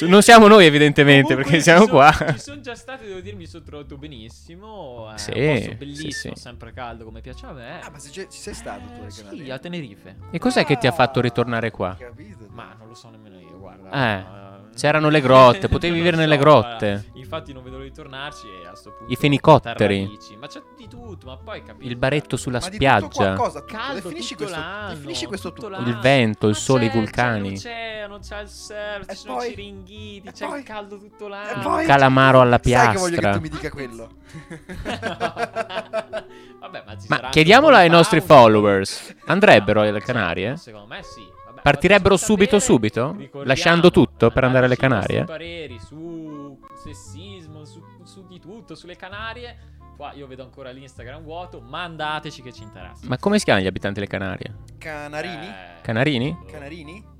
[0.00, 2.12] Non siamo noi, evidentemente, Comunque, perché siamo sono- qua.
[2.32, 5.10] Ci sono già stati, devo dire, mi sono trovato benissimo.
[5.12, 6.40] È Sì, un posto sì, bellissimo, sì.
[6.42, 7.80] sempre caldo come piace a me.
[7.80, 10.16] Ah, ma se ci sei stato tu alle sì, a Tenerife.
[10.30, 11.96] E cos'è che ti ha fatto ritornare qua?
[11.98, 12.46] Capito.
[12.50, 13.90] Ma non lo so nemmeno io, guarda.
[13.90, 16.86] Eh, Eh, c'erano le grotte, potevi vivere lo nelle so, grotte.
[16.86, 17.15] guarda.
[17.26, 20.16] Infatti non vedo l'ora di tornarci e a sto punto I fenicotteri.
[20.38, 21.84] Ma c'è di tutto, ma poi capito.
[21.88, 23.08] Il baretto sulla Ma di tutto spiaggia.
[23.34, 23.64] qualcosa.
[23.64, 25.80] Caldo definisci tutto questo, l'anno, definisci questo tutto tutto.
[25.88, 27.50] Il vento, il Ma sole, i c'è- c'è vulcani.
[27.50, 29.46] l'oceano, c'è il surf, E ci sono poi?
[29.46, 30.58] i ciringhiti, c'è poi?
[30.58, 31.62] il caldo tutto E l'anno.
[31.62, 31.84] poi?
[31.86, 33.32] Calamaro alla Sai che voglio che piastra.
[33.32, 34.08] tu mi dica quello.
[36.60, 38.34] Vabbè, ma ci Ma anche ai nostri pausa.
[38.42, 39.14] followers.
[39.26, 40.56] Andrebbero alle Sì, Canarie?
[40.56, 41.24] Secondo me sì.
[41.46, 42.92] Vabbè, Partirebbero subito, sapere.
[43.14, 43.42] subito?
[43.44, 45.24] Lasciando tutto per andare alle Canarie?
[45.24, 46.35] pareri su
[46.76, 49.74] sessismo, su, su di tutto, sulle Canarie.
[49.96, 51.60] Qua io vedo ancora l'Instagram vuoto.
[51.60, 53.06] Mandateci che ci interessa.
[53.06, 54.54] Ma come si chiamano gli abitanti delle Canarie?
[54.78, 55.46] Canarini?
[55.46, 56.38] Eh, Canarini?
[56.46, 57.14] Canarini?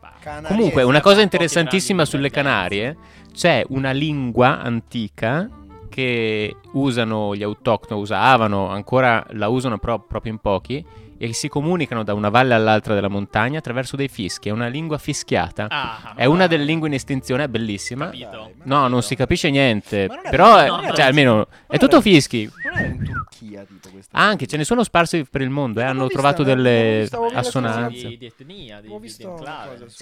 [0.00, 0.14] bah.
[0.20, 0.54] Canariesi.
[0.54, 2.30] Comunque, una cosa interessantissima sulle.
[2.30, 2.96] Canarie,
[3.32, 5.48] c'è una lingua antica
[5.88, 10.84] che usano gli autoctoni, usavano, ancora la usano però proprio in pochi,
[11.18, 14.48] e si comunicano da una valle all'altra della montagna attraverso dei fischi.
[14.48, 15.66] È una lingua fischiata.
[15.68, 18.06] Ah, È una delle lingue in estinzione, è bellissima.
[18.06, 18.52] Capito.
[18.64, 20.06] No, non si capisce niente.
[20.08, 21.04] Ma non è- Però, no, eh, cioè, no.
[21.04, 22.44] almeno è era- tutto fischi.
[22.64, 24.16] Non era in Turchia, tipo questa.
[24.16, 28.08] Anche ce ne sono sparsi per il mondo e Non hanno trovato delle assonanze.
[28.08, 29.26] Di, di etnia, di, di, di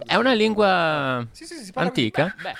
[0.05, 2.53] È una lingua Sì, sì, sì, si parla antica Beh,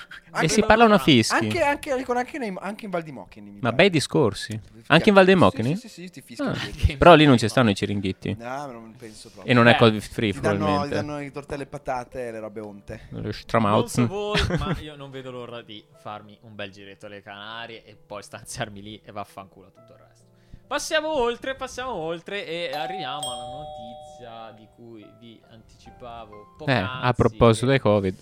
[0.45, 1.33] e si la- parlano a fischi.
[1.35, 3.57] Anche, anche, anche, nei- anche in Val di Mocchini.
[3.61, 4.59] Ma bei discorsi.
[4.87, 5.75] Anche in Val dei Mocchini?
[5.75, 6.95] Sì, sì, sì, sì, ti fischiano Ah.
[6.97, 8.35] Però lì non ci stanno i ciringhiti.
[8.39, 9.51] No, ma non penso proprio.
[9.51, 10.95] E non è Eh, covid free, Ti danno, ti probabilmente.
[10.95, 13.01] danno i tortelli e patate e le robe onte.
[13.09, 17.21] Lo non so voi, ma io non vedo l'ora di farmi un bel giretto alle
[17.21, 20.25] Canarie e poi stanziarmi lì e vaffanculo tutto il resto.
[20.67, 27.05] Passiamo oltre, passiamo oltre e arriviamo alla notizia di cui vi anticipavo Eh, poc'anzi.
[27.05, 28.15] a proposito del covid.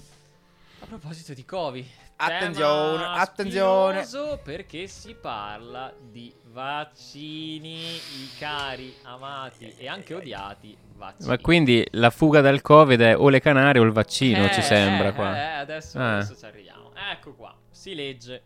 [0.81, 1.85] A proposito di Covid,
[2.17, 4.05] Attenzione, tema attenzione.
[4.43, 11.27] perché si parla di vaccini, i cari, amati e anche odiati vaccini.
[11.29, 14.61] Ma quindi la fuga dal Covid è o le Canarie o il vaccino, Eh, ci
[14.61, 15.35] sembra eh, qua.
[15.37, 16.15] eh, adesso, Ah.
[16.17, 16.91] adesso ci arriviamo.
[17.11, 18.43] Ecco qua, si legge.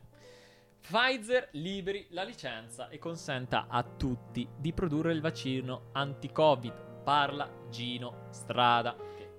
[0.81, 6.73] Pfizer liberi la licenza e consenta a tutti di produrre il vaccino anti-Covid.
[7.03, 8.95] Parla Gino Strada.
[9.15, 9.29] Che-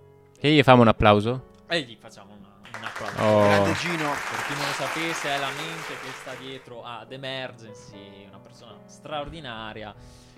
[0.48, 1.48] E gli famo un applauso?
[1.66, 2.39] E gli facciamo una,
[2.76, 3.24] una prova.
[3.24, 3.42] Oh.
[3.42, 4.10] Grande Gino.
[4.10, 8.78] Per chi non lo sapesse, è la mente che sta dietro ad Emergency, una persona
[8.86, 9.94] straordinaria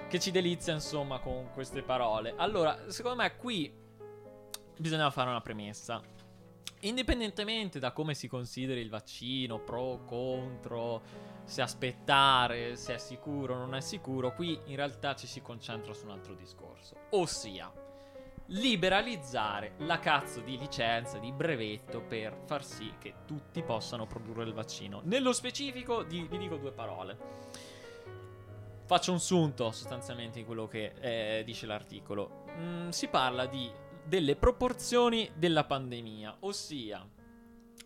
[0.08, 2.34] che ci delizia insomma con queste parole.
[2.36, 3.72] Allora, secondo me qui
[4.76, 6.02] bisogna fare una premessa.
[6.80, 11.02] Indipendentemente da come si consideri il vaccino, pro, contro,
[11.44, 15.94] se aspettare, se è sicuro o non è sicuro, qui in realtà ci si concentra
[15.94, 16.96] su un altro discorso.
[17.10, 17.72] Ossia,
[18.52, 24.52] liberalizzare la cazzo di licenza, di brevetto per far sì che tutti possano produrre il
[24.52, 25.00] vaccino.
[25.04, 27.16] Nello specifico di- vi dico due parole.
[28.84, 32.44] Faccio un sunto sostanzialmente di quello che eh, dice l'articolo.
[32.58, 33.70] Mm, si parla di,
[34.04, 37.08] delle proporzioni della pandemia, ossia,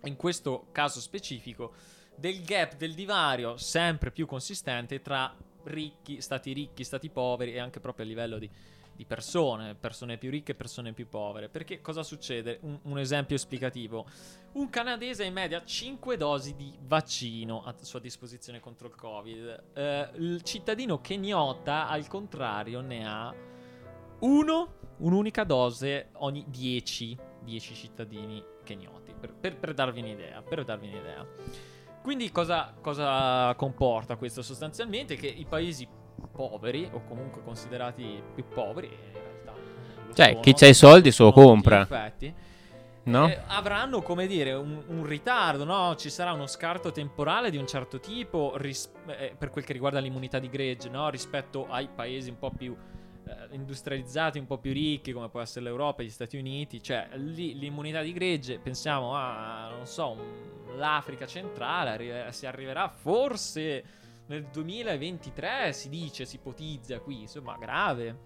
[0.03, 1.75] in questo caso specifico,
[2.17, 5.33] del gap, del divario sempre più consistente tra
[5.65, 8.51] ricchi, stati ricchi, stati poveri e anche proprio a livello di,
[8.97, 11.49] di persone, persone più ricche e persone più povere.
[11.49, 12.59] Perché cosa succede?
[12.63, 14.07] Un, un esempio esplicativo.
[14.53, 19.65] Un canadese ha in media 5 dosi di vaccino a sua disposizione contro il Covid.
[19.75, 23.35] Eh, il cittadino keniota, al contrario, ne ha
[24.21, 29.13] uno, un'unica dose ogni 10, 10 cittadini kenioti.
[29.13, 31.27] Per, per- per darvi un'idea, per darvi un'idea.
[32.03, 35.17] Quindi cosa, cosa comporta questo sostanzialmente?
[35.17, 35.87] Che i paesi
[36.33, 39.53] poveri, o comunque considerati più poveri, in realtà...
[40.15, 41.81] Cioè, sono, chi c'ha i soldi se lo compra.
[41.81, 42.35] infetti,
[43.07, 43.29] No?
[43.29, 45.95] eh, avranno, come dire, un, un ritardo, no?
[45.95, 50.01] Ci sarà uno scarto temporale di un certo tipo ris- eh, per quel che riguarda
[50.01, 51.09] l'immunità di gregge, no?
[51.09, 52.75] Rispetto ai paesi un po' più
[53.29, 56.83] eh, industrializzati, un po' più ricchi, come può essere l'Europa gli Stati Uniti.
[56.83, 62.89] Cioè, lì l'immunità di gregge, pensiamo a, non so, un- l'Africa centrale, arri- si arriverà
[62.89, 63.85] forse
[64.27, 68.19] nel 2023, si dice, si ipotizza qui, insomma, grave.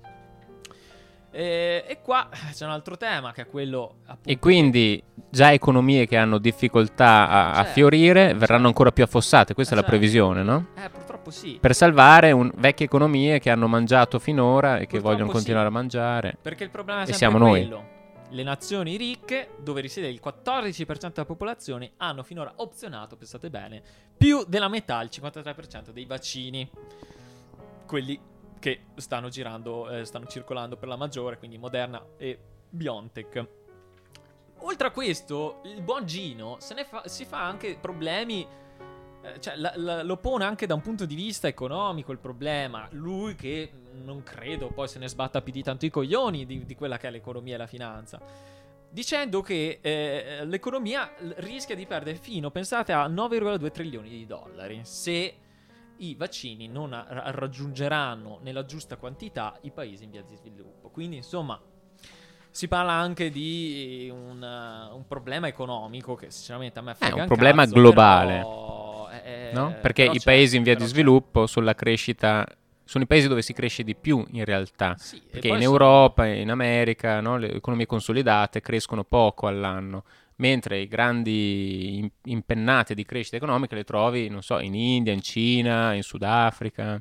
[1.32, 6.04] E, e qua c'è un altro tema che è quello appunto E quindi già economie
[6.04, 9.54] che hanno difficoltà a, a Certo, fiorire verranno ancora più affossate.
[9.54, 9.96] Questa è la certo.
[9.96, 10.66] previsione, no?
[10.74, 11.58] Eh, purtroppo sì.
[11.60, 15.72] Per salvare un- vecchie economie che hanno mangiato finora e che Purtroppo vogliono continuare sì.
[15.74, 16.38] a mangiare.
[16.42, 17.98] Perché il problema è E sempre siamo noi.
[18.32, 23.82] Le nazioni ricche, dove risiede il 14% della popolazione, hanno finora opzionato, pensate bene,
[24.16, 26.70] più della metà, il 53% dei vaccini.
[27.86, 28.20] Quelli
[28.60, 32.38] che stanno girando, eh, stanno circolando per la maggiore, quindi Moderna e
[32.68, 33.48] BioNTech.
[34.58, 38.46] Oltre a questo, il buon Gino fa- si fa anche problemi.
[39.22, 42.88] Eh, Cioè, la- la- lo pone anche da un punto di vista economico il problema.
[42.92, 43.70] Lui che
[44.04, 47.09] non credo poi se ne sbatta più di tanto i coglioni di, di quella che
[47.09, 48.20] è l'economia e la finanza.
[48.92, 55.35] Dicendo che eh, l'economia rischia di perdere fino, pensate, a 9,2 trilioni di dollari se
[55.98, 60.88] i vaccini non ra- raggiungeranno nella giusta quantità i paesi in via di sviluppo.
[60.88, 61.61] Quindi, insomma,
[62.50, 67.20] si parla anche di un, eh, un problema economico che sinceramente a me frega un
[67.20, 68.37] un problema cazzo, globale.
[68.38, 68.99] però,
[69.30, 69.76] eh, no?
[69.80, 72.46] Perché i paesi in via di sviluppo sulla crescita
[72.84, 74.96] sono i paesi dove si cresce di più in realtà.
[74.98, 80.04] Sì, Perché in sono- Europa e in America no, le economie consolidate crescono poco all'anno,
[80.36, 85.22] mentre i grandi im- impennate di crescita economica le trovi, non so, in India, in
[85.22, 87.00] Cina, in Sudafrica.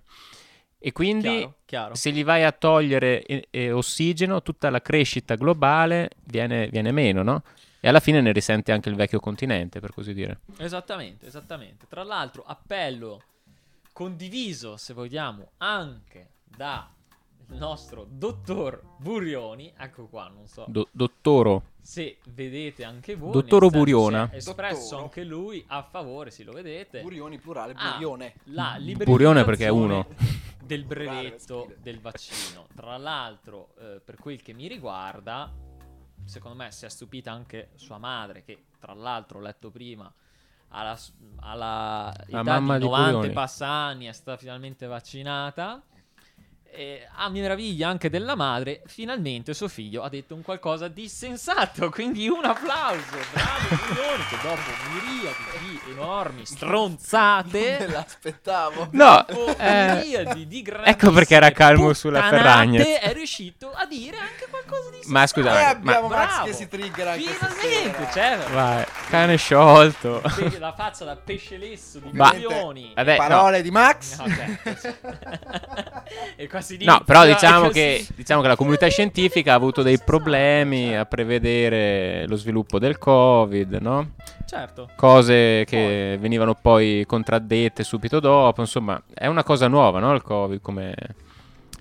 [0.82, 1.96] E quindi Chiaro, chiaro.
[1.96, 7.42] se gli vai a togliere eh, ossigeno, tutta la crescita globale viene, viene meno, no?
[7.82, 10.40] E alla fine ne risente anche il vecchio continente, per così dire.
[10.58, 11.86] Esattamente, esattamente.
[11.88, 13.22] Tra l'altro, appello
[13.94, 16.90] condiviso, se vogliamo, anche da
[17.52, 19.74] il nostro dottor Burioni.
[19.78, 23.32] Ecco qua, non so Do- dottoro, se vedete anche voi.
[23.32, 24.28] Dottoro Buriona.
[24.28, 25.02] si è espresso Dottoro.
[25.04, 27.02] anche lui a favore, sì, lo vedete.
[27.02, 28.36] Burioni plurale, Ah, burione.
[28.46, 30.06] La Burione perché è uno.
[30.64, 32.68] del brevetto del vaccino.
[32.76, 35.52] Tra l'altro, eh, per quel che mi riguarda,
[36.30, 40.12] secondo me si è stupita anche sua madre, che tra l'altro ho letto prima,
[40.70, 40.98] alla,
[41.38, 43.34] alla età mamma di di 90 e Burioni.
[43.34, 45.82] passa anni è stata finalmente vaccinata.
[46.72, 51.08] Eh, a mia meraviglia anche della madre, finalmente suo figlio ha detto un qualcosa di
[51.10, 51.90] sensato.
[51.90, 53.02] Quindi un applauso,
[53.32, 54.62] bravo Milioni, che dopo
[54.94, 57.78] miriadi di enormi stronzate.
[57.80, 58.88] Me l'aspettavo.
[59.00, 63.00] No, dopo eh, miriadi di ecco perché era calmo sulla Ferragnez.
[63.00, 65.12] È riuscito a dire anche qualcosa di sensato.
[65.14, 66.46] Ma scusa, E ma- abbiamo ma- Max Bravo.
[66.46, 68.54] che si trigger anche Finalmente, certo.
[68.54, 70.22] vai, cane sciolto.
[70.60, 72.10] La faccia da pesce lesso di.
[72.94, 74.18] Vabbè, Parole di Max.
[74.20, 74.98] No, certo.
[76.36, 80.00] e qua si No, però diciamo che, diciamo che la comunità scientifica ha avuto dei
[80.00, 84.12] problemi a prevedere lo sviluppo del Covid, no?
[84.46, 84.90] Certo.
[84.96, 90.14] Cose che venivano poi contraddette subito dopo, insomma, è una cosa nuova, no?
[90.14, 90.96] Il Covid come...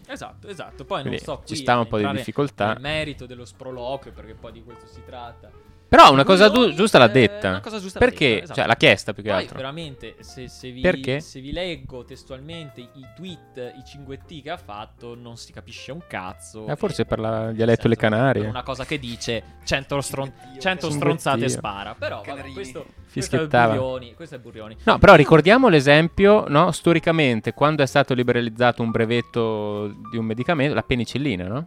[0.06, 0.84] Esatto, esatto.
[0.84, 2.72] Poi Quindi non qui ci sta un po' di difficoltà.
[2.72, 5.50] Nel merito dello sproloquio, perché poi di questo si tratta.
[5.88, 7.48] Però una cosa du- Milioni, giusta l'ha detta.
[7.48, 8.26] una cosa giusta l'ha Perché?
[8.28, 8.58] detta, esatto.
[8.58, 9.56] Cioè, l'ha chiesta più che Poi altro.
[9.56, 11.20] veramente, se, se vi, Perché?
[11.20, 16.00] se vi leggo testualmente i tweet, i 5T che ha fatto, non si capisce un
[16.06, 16.66] cazzo.
[16.66, 18.46] Eh, forse E- per la nel dialetto le Canarie.
[18.46, 21.94] Una cosa che dice 100, stron- Cinguettio, 100 che- stronzate spara.
[21.98, 23.72] Però vabbè, questo, questo è Fischiettava.
[23.74, 24.14] Burioni.
[24.14, 24.76] Questo è Burioni.
[24.84, 26.70] No, però ricordiamo l'esempio, no?
[26.70, 31.66] Storicamente, quando è stato liberalizzato un brevetto di un medicamento, la penicillina, no?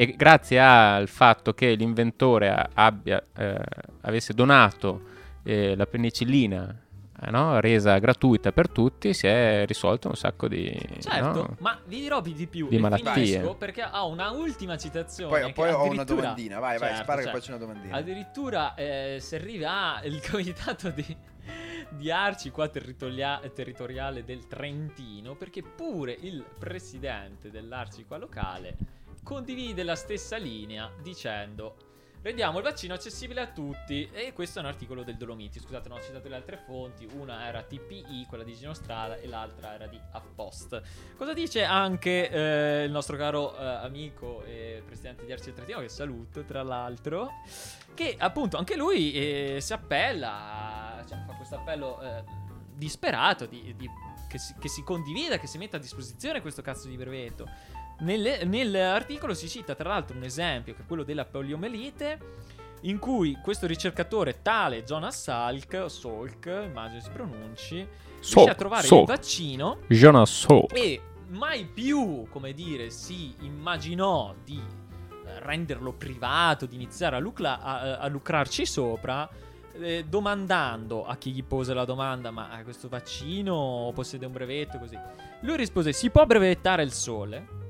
[0.00, 3.60] E grazie al fatto che l'inventore abbia, eh,
[4.02, 5.02] avesse donato
[5.42, 6.72] eh, la penicillina,
[7.20, 7.58] eh, no?
[7.58, 10.72] resa gratuita per tutti, si è risolto un sacco di...
[11.00, 11.56] Certo, no?
[11.58, 12.68] ma vi dirò di più.
[12.68, 13.12] Di malattie.
[13.12, 15.30] finisco Perché ho una ultima citazione.
[15.30, 16.58] Poi, che poi ho una addirittura- domandina.
[16.60, 17.38] Vai, vai, Certo, spara che certo.
[17.38, 17.96] poi c'è una domandina.
[17.96, 21.16] Addirittura eh, si arriva al comitato di,
[21.88, 28.76] di Arci qua territoria- territoriale del Trentino perché pure il presidente dell'Arci qua locale
[29.28, 31.76] condivide la stessa linea dicendo
[32.22, 34.08] rendiamo il vaccino accessibile a tutti.
[34.10, 35.60] E questo è un articolo del Dolomiti.
[35.60, 37.06] Scusate non ho citato le altre fonti.
[37.12, 40.80] Una era TPI quella di Gino Strada e l'altra era di Afpost.
[41.18, 45.80] Cosa dice anche eh, il nostro caro eh, amico e presidente di Arci del Trentino
[45.80, 47.30] che saluto tra l'altro
[47.92, 52.24] che appunto anche lui eh, si appella, cioè fa questo appello eh,
[52.74, 53.90] disperato di, di-
[54.26, 57.76] che, si, che si condivida, che si metta a disposizione questo cazzo di brevetto.
[58.00, 62.36] Nelle- Nell'articolo si cita tra l'altro un esempio che è quello della poliomelite
[62.82, 67.88] in cui questo ricercatore tale Jonas Salk, Salk, immagino si pronunci, riesce
[68.20, 69.00] Salk, a trovare Salk.
[69.00, 70.76] il vaccino Jonas Salk.
[70.76, 74.56] e mai più, come dire, si immaginò di
[75.26, 79.28] eh, renderlo privato, di iniziare a, lucla- a- a lucrarci sopra,
[79.80, 84.96] eh, domandando a chi gli pose la domanda, ma questo vaccino possiede un brevetto così.
[85.40, 87.66] Lui rispose, si può brevettare il sole?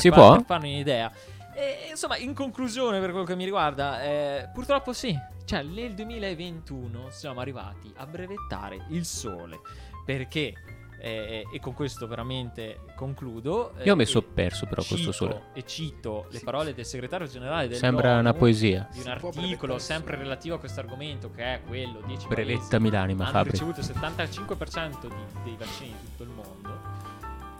[0.00, 0.36] Per Si far- può?
[0.36, 1.12] Per farne un'idea.
[1.54, 5.16] E, insomma, in conclusione, per quello che mi riguarda, eh, purtroppo sì.
[5.44, 9.58] Cioè, nel 2021 siamo arrivati a brevettare il sole.
[10.04, 10.54] Perché?
[11.02, 13.72] eh, e con questo veramente concludo.
[13.78, 15.42] eh, Io ho messo perso però questo cito- sole.
[15.54, 18.86] E cito le parole del segretario generale del Sembra una poesia.
[18.92, 23.32] di un articolo sempre relativo a questo argomento che è quello 10 Brevettami l'anima, hanno
[23.32, 23.50] Fabri.
[23.52, 26.80] ricevuto il 75% di- dei vaccini di tutto il mondo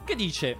[0.05, 0.59] che dice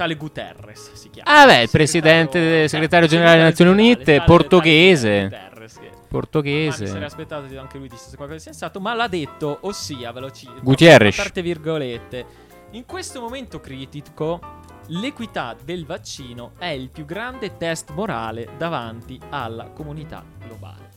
[0.00, 5.22] tale Guterres si chiama Ah, beh, il presidente- eh, segretario generale delle Nazioni Unite, portoghese.
[5.24, 7.04] Guterres, che- ma mi sarei Portoghese.
[7.04, 10.30] aspettato che anche lui disse qualcosa di sensato, ma l'ha detto, ossia, ve lo
[10.62, 11.18] Gutierrez.
[11.18, 12.24] aperte virgolette.
[12.70, 14.40] In questo momento critico,
[14.86, 20.88] l'equità del vaccino è il più grande test morale davanti alla comunità globale.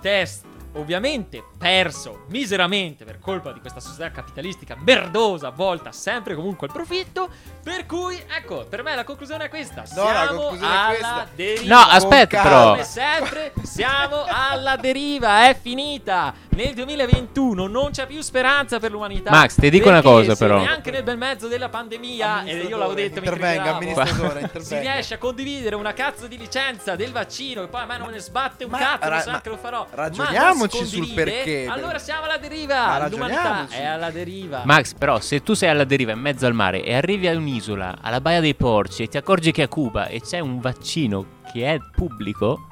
[0.00, 0.44] Test
[0.74, 7.28] ovviamente perso miseramente per colpa di questa società capitalistica merdosa, volta sempre comunque al profitto.
[7.62, 10.88] Per cui, ecco, per me la conclusione è questa: No, la siamo conclusione è alla
[10.88, 11.28] questa.
[11.34, 11.74] deriva.
[11.74, 12.70] No, aspetta però.
[12.70, 16.34] Come sempre siamo alla deriva, è finita.
[16.54, 19.30] Nel 2021 non c'è più speranza per l'umanità.
[19.30, 20.58] Max, ti dico una cosa, però.
[20.58, 24.44] Neanche nel bel mezzo della pandemia, e io l'avevo detto, mi Intervenga, criticavo, amministratore, si
[24.58, 24.92] intervenga.
[24.92, 28.12] riesce a condividere una cazzo di licenza del vaccino e poi a me non me
[28.14, 29.86] ne sbatte un Ma cazzo, ra- ma che lo farò.
[29.90, 31.66] ragioniamoci si sul perché.
[31.68, 33.74] Allora siamo alla deriva, l'umanità ragioniamoci.
[33.76, 34.62] è alla deriva.
[34.64, 37.98] Max, però, se tu sei alla deriva in mezzo al mare e arrivi a un'isola,
[38.00, 41.72] alla Baia dei Porci, e ti accorgi che a Cuba e c'è un vaccino che
[41.74, 42.68] è pubblico,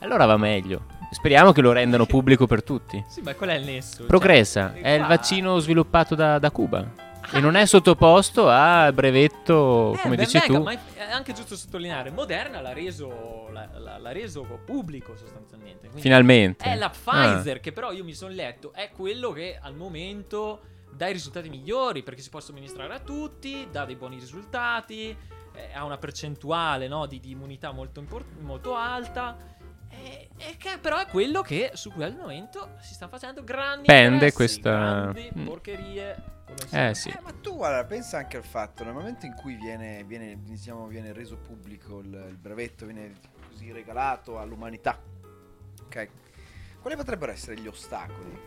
[0.00, 0.94] allora va meglio.
[1.16, 3.02] Speriamo che lo rendano pubblico per tutti.
[3.08, 3.96] Sì, ma qual è il nesso?
[4.00, 6.92] Cioè, Progressa, eh, è il vaccino sviluppato da, da Cuba.
[7.32, 10.62] E non è sottoposto a brevetto, Eh, come ben dici venga, tu.
[10.62, 15.78] Ma è anche giusto sottolineare, Moderna l'ha reso, l'ha, l'ha- reso pubblico sostanzialmente.
[15.86, 16.64] Quindi Finalmente.
[16.64, 17.32] È la Ah.
[17.32, 20.60] Pfizer, che però io mi sono letto, è quello che al momento
[20.92, 25.08] dà i risultati migliori perché si può somministrare a tutti, dà dei buoni risultati,
[25.54, 29.54] eh, ha una percentuale no, di, di immunità molto, impor- molto alta.
[30.02, 33.86] E, e che però è quello che su cui al momento si sta facendo grandi
[33.86, 34.70] Pende questa-
[35.10, 35.44] grandi Mm.
[35.44, 36.34] porcherie.
[36.46, 37.08] come Eh sì.
[37.08, 40.86] Eh, ma tu guarda, pensa anche al fatto, nel momento in cui viene, viene, diciamo,
[40.86, 43.14] viene reso pubblico il, il brevetto, viene
[43.48, 44.96] così regalato all'umanità,
[45.86, 46.08] ok?
[46.80, 48.38] Quali potrebbero essere gli ostacoli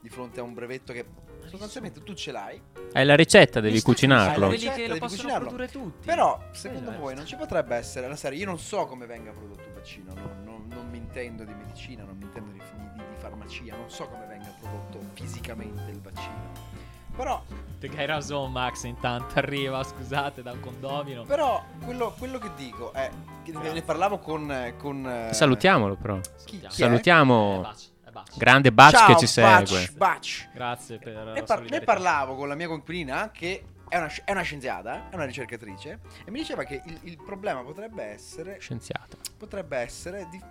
[0.00, 1.04] di fronte a un brevetto che
[1.46, 2.60] sostanzialmente tu ce l'hai,
[2.92, 4.46] Hai la ricetta, devi stessi cucinarlo.
[4.48, 5.46] quelli che lo devi possono cucinarlo.
[5.48, 6.06] produrre tutti.
[6.06, 8.38] però secondo è voi non ci potrebbe essere la serie?
[8.40, 12.16] Io non so come venga prodotto vaccino, non, non- non mi intendo di medicina, non
[12.16, 16.80] mi intendo di, di- di farmacia, non so come venga prodotto fisicamente il vaccino.
[17.14, 17.42] Però
[17.78, 21.24] The Gairason Max intanto arriva, scusate, da un condomino.
[21.24, 23.10] Però quello, quello che dico è
[23.42, 26.18] che ne ne parlavo con, con eh, Salutiamolo però.
[26.44, 26.70] Chi- chi è?
[26.70, 27.56] Salutiamo.
[27.56, 28.38] Eh, Baci, eh, baci.
[28.38, 29.88] Grande Batch Ciao, che ci segue.
[29.96, 30.48] Batch.
[30.54, 33.62] Grazie per la Ne, par- ne parlavo con la mia coinquilina che
[33.92, 37.62] è una, è una scienziata, è una ricercatrice e mi diceva che il, il problema
[37.62, 39.18] potrebbe essere Scienziato.
[39.36, 40.42] potrebbe essere di,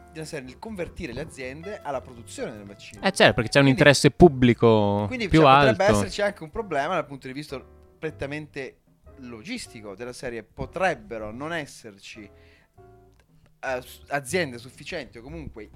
[0.43, 3.01] di convertire le aziende alla produzione del vaccino.
[3.01, 5.71] Eh certo, perché c'è un Quindi- interesse pubblico Quindi più cioè, alto.
[5.71, 7.59] potrebbe esserci anche un problema dal punto di vista
[7.97, 8.81] prettamente
[9.21, 10.43] logistico della serie.
[10.43, 15.71] Potrebbero non esserci eh, aziende sufficienti o comunque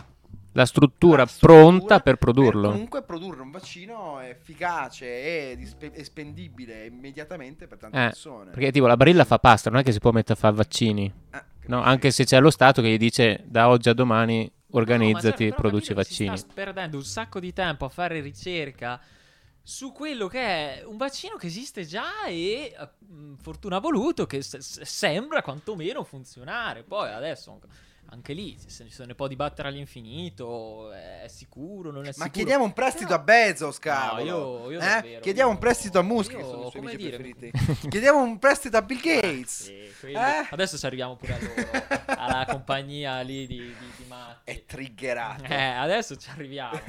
[0.55, 2.69] La struttura la struttura pronta per produrlo.
[2.71, 8.51] comunque produrre un vaccino efficace e dispe- espendibile immediatamente per tante Eh, persone.
[8.51, 11.11] Perché tipo la barilla fa pasta, non è che si può mettere a fare vaccini.
[11.31, 15.45] Eh, No, anche se c'è lo Stato che gli dice da oggi a domani organizzati,
[15.45, 16.37] No, certo, produci vaccini.
[16.37, 19.01] Si sta perdendo un sacco di tempo a fare ricerca
[19.63, 24.43] su quello che è un vaccino che esiste già e eh, mh, fortuna voluto che
[24.43, 26.83] se- sembra quantomeno funzionare.
[26.83, 27.59] Poi adesso
[28.09, 32.25] anche lì se, se ne può dibattere all'infinito, è sicuro, non è sicuro.
[32.25, 34.23] Ma chiediamo un prestito Però- a Bezos, No, cavolo.
[34.23, 34.85] io- io Eh?
[34.85, 37.51] davvero, Chiediamo io- un prestito a Musk, io, che sono i suoi amici dire- preferiti.
[37.89, 39.63] Chiediamo un prestito a Bill Gates.
[39.63, 40.47] Sì, quelli- Eh?
[40.49, 41.85] Adesso ci arriviamo pure a loro,
[42.19, 44.51] alla compagnia lì di, di, di matti.
[44.51, 45.43] È triggerato.
[45.43, 46.79] Eh, adesso ci arriviamo.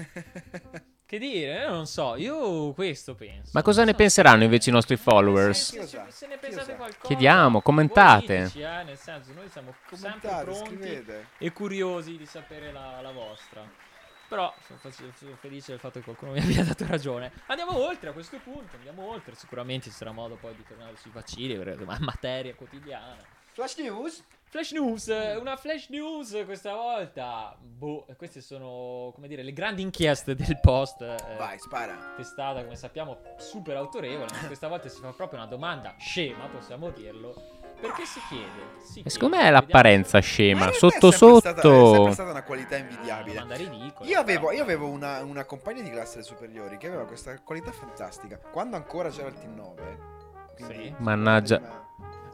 [1.07, 3.51] Che dire, io non so, io questo penso.
[3.55, 3.99] Ma cosa Non ne so.
[3.99, 5.71] penseranno invece i nostri followers?
[5.71, 8.37] Se, se- se ne pensate qualcosa, Chiediamo, commentate.
[8.39, 11.27] diteci, eh, nel senso, noi siamo sempre Commentate, pronti scrivete.
[11.39, 13.63] e curiosi di sapere la, la vostra.
[14.29, 14.81] Però sono,
[15.17, 17.31] sono felice del fatto che qualcuno mi abbia dato ragione.
[17.47, 19.37] Andiamo oltre a questo punto, andiamo oltre.
[19.37, 23.17] Sicuramente ci sarà modo poi di tornare sui vaccini, perché è materia quotidiana.
[23.57, 24.23] Flash news?
[24.49, 27.57] Flash news, eh, una flash news questa volta.
[27.59, 31.01] Boh, queste sono, come dire, le grandi inchieste del post.
[31.01, 32.13] eh, Vai, spara.
[32.17, 34.29] testata, come sappiamo, super autorevole.
[34.31, 37.35] Ma questa volta si fa proprio una domanda scema, possiamo dirlo.
[37.81, 38.77] Perché si chiede?
[38.79, 40.71] Si E chiede, secondo me è l'apparenza Ma scema.
[40.73, 42.13] Sotto è sempre stata- è sempre sotto.
[42.13, 43.33] stata una qualità una invidiabile.
[43.41, 44.09] domanda ridicola.
[44.11, 48.39] Io avevo, io avevo una, una compagna di classe superiori che aveva questa qualità fantastica.
[48.39, 50.95] Quando ancora c'era il T9, quindi Sì.
[50.99, 51.85] Mannaggia.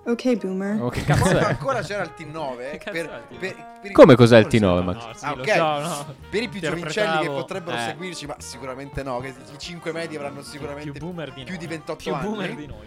[0.04, 0.88] Okay, boomer.
[0.90, 3.38] Che cazzo ancora c'era il T9, Che cazzo per, il T9?
[3.40, 4.82] per- per i- Come cos'è il non lo T9, so.
[4.82, 5.04] Max?
[5.06, 5.52] No, sì, Ah, lo ok.
[5.52, 6.14] so, no.
[6.30, 7.80] Per i più giovincelli che potrebbero eh.
[7.80, 11.56] seguirci, ma sicuramente no, che i 5 medi avranno sicuramente più più noi.
[11.58, 12.26] di 28 più anni.
[12.28, 12.86] boomer di noi.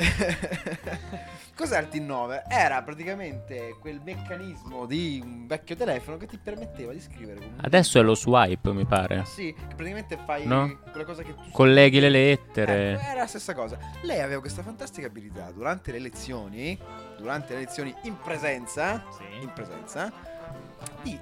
[1.60, 2.44] Cos'è il T9?
[2.48, 7.58] Era praticamente quel meccanismo di un vecchio telefono che ti permetteva di scrivere con un
[7.60, 9.26] Adesso è lo swipe, mi pare.
[9.26, 10.78] Sì, che praticamente fai No?
[10.90, 12.98] quella cosa che tu Colleghi le Eh, lettere.
[12.98, 13.76] era la stessa cosa.
[14.00, 16.78] Lei aveva questa fantastica abilità durante le lezioni,
[17.18, 19.42] durante le lezioni in presenza, Sì.
[19.42, 20.10] in presenza,
[21.02, 21.20] di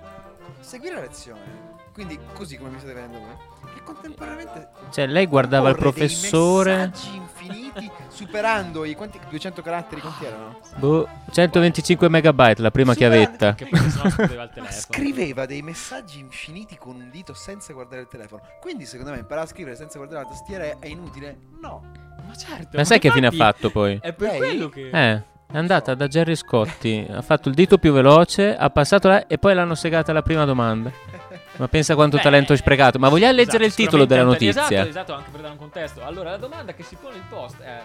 [0.61, 1.78] seguire la lezione.
[1.99, 6.77] Quindi così come mi state vedendo voi, che contemporaneamente Cioè, lei guardava il dei professore.
[6.77, 10.61] messaggi infiniti superando i quanti 200 caratteri quanti erano?
[10.77, 13.55] Boh, 125 megabyte la prima Superando- chiavetta.
[13.57, 14.71] Che poi scriveva Ma telefono.
[14.71, 18.43] scriveva dei messaggi infiniti con un dito senza guardare il telefono.
[18.61, 21.37] Quindi, secondo me, imparare a scrivere senza guardare la tastiera è- è inutile?
[21.61, 21.83] No.
[22.25, 22.77] Ma certo.
[22.77, 23.99] Ma sai che fine ha infatti fatto poi?
[24.01, 24.39] È per Lei?
[24.39, 24.91] quello che...
[24.91, 29.27] Eh, è andata da Jerry Scotti, ha fatto il dito più veloce, ha passato là
[29.27, 30.93] e poi l'hanno segata alla prima domanda.
[31.59, 32.99] Ma pensa quanto Beh, talento sprecato.
[32.99, 34.77] Ma vogliamo leggere il esatto, titolo della sicuramente- notizia?
[34.77, 36.05] Esatto, esatto, anche per dare un contesto.
[36.05, 37.83] Allora, la domanda che si pone il post è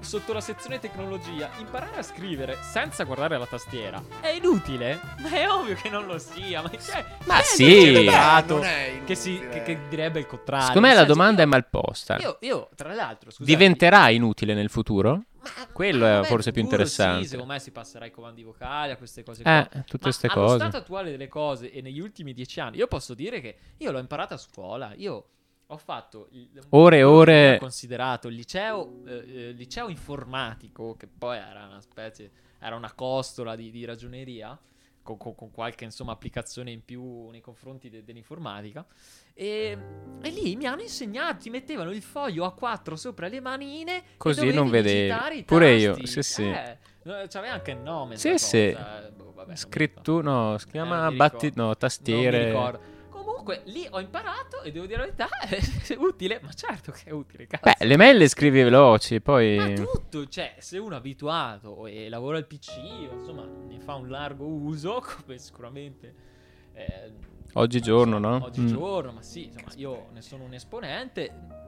[0.00, 4.98] sotto la sezione tecnologia, imparare a scrivere senza guardare la tastiera è inutile?
[5.18, 6.62] Ma è ovvio che non lo sia.
[6.62, 7.88] Ma, cioè, Ma chi è sì.
[7.88, 9.02] inutile.
[9.04, 10.66] che, si, che, che direbbe il contrario.
[10.66, 12.16] Secondo me la senso, domanda è mal posta.
[12.18, 15.22] Io, io, tra l'altro, scusate, Diventerà inutile nel futuro?
[15.72, 17.22] Quello è vabbè, forse più interessante.
[17.24, 19.82] Sì, secondo me si passerà ai comandi vocali, a queste cose Eh, qua.
[19.86, 20.56] tutte Ma ste allo cose.
[20.56, 23.98] stato attuale delle cose e negli ultimi dieci anni, io posso dire che io l'ho
[23.98, 24.92] imparata a scuola.
[24.96, 25.28] Io
[25.66, 29.12] ho fatto il, Ore e ore- era considerato il liceo, eh,
[29.48, 34.58] eh, liceo informatico, che poi era una specie, era una costola di, di ragioneria.
[35.02, 38.84] Con, con- con qualche insomma applicazione in più nei confronti de- dell'informatica
[39.40, 39.78] e,
[40.20, 44.68] e lì mi hanno insegnato ti mettevano il foglio A4 sopra le manine Così non
[44.68, 45.44] vedevi.
[45.44, 46.44] Pure io, sì, sì.
[46.44, 48.66] Eh, c'aveva anche il nome Sì, sì.
[48.66, 52.52] eh, boh, vabbè, Scrittu, no, si Eh, chiama mi batti, no, tastiere.
[53.08, 57.10] Comunque lì ho imparato e devo dire la verità, è utile, ma certo che è
[57.10, 57.72] utile, cazzo.
[57.78, 59.56] Beh, le mail le scrivi veloci, poi...
[59.56, 62.76] Ma tutto, cioè, se uno è abituato e lavora al PC,
[63.10, 66.14] insomma, ne fa un largo uso, come sicuramente
[66.74, 67.12] eh,
[67.54, 68.40] Oggigiorno, no?
[68.44, 71.58] Oggigiorno, ma sì, insomma, io ne sono un esponente.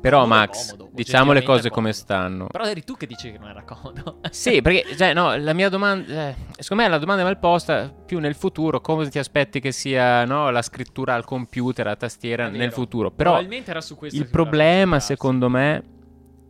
[0.00, 2.48] Però, Max, comodo, diciamo le cose come stanno.
[2.48, 4.18] Però eri tu che dici che non era comodo.
[4.30, 7.88] Sì, perché, cioè, no, la mia domanda, eh, secondo me la domanda è mal posta
[8.04, 12.48] più nel futuro, come ti aspetti che sia, no, la scrittura al computer, la tastiera
[12.48, 13.10] nel futuro.
[13.12, 15.82] Però Probabilmente era su questo il problema, secondo me,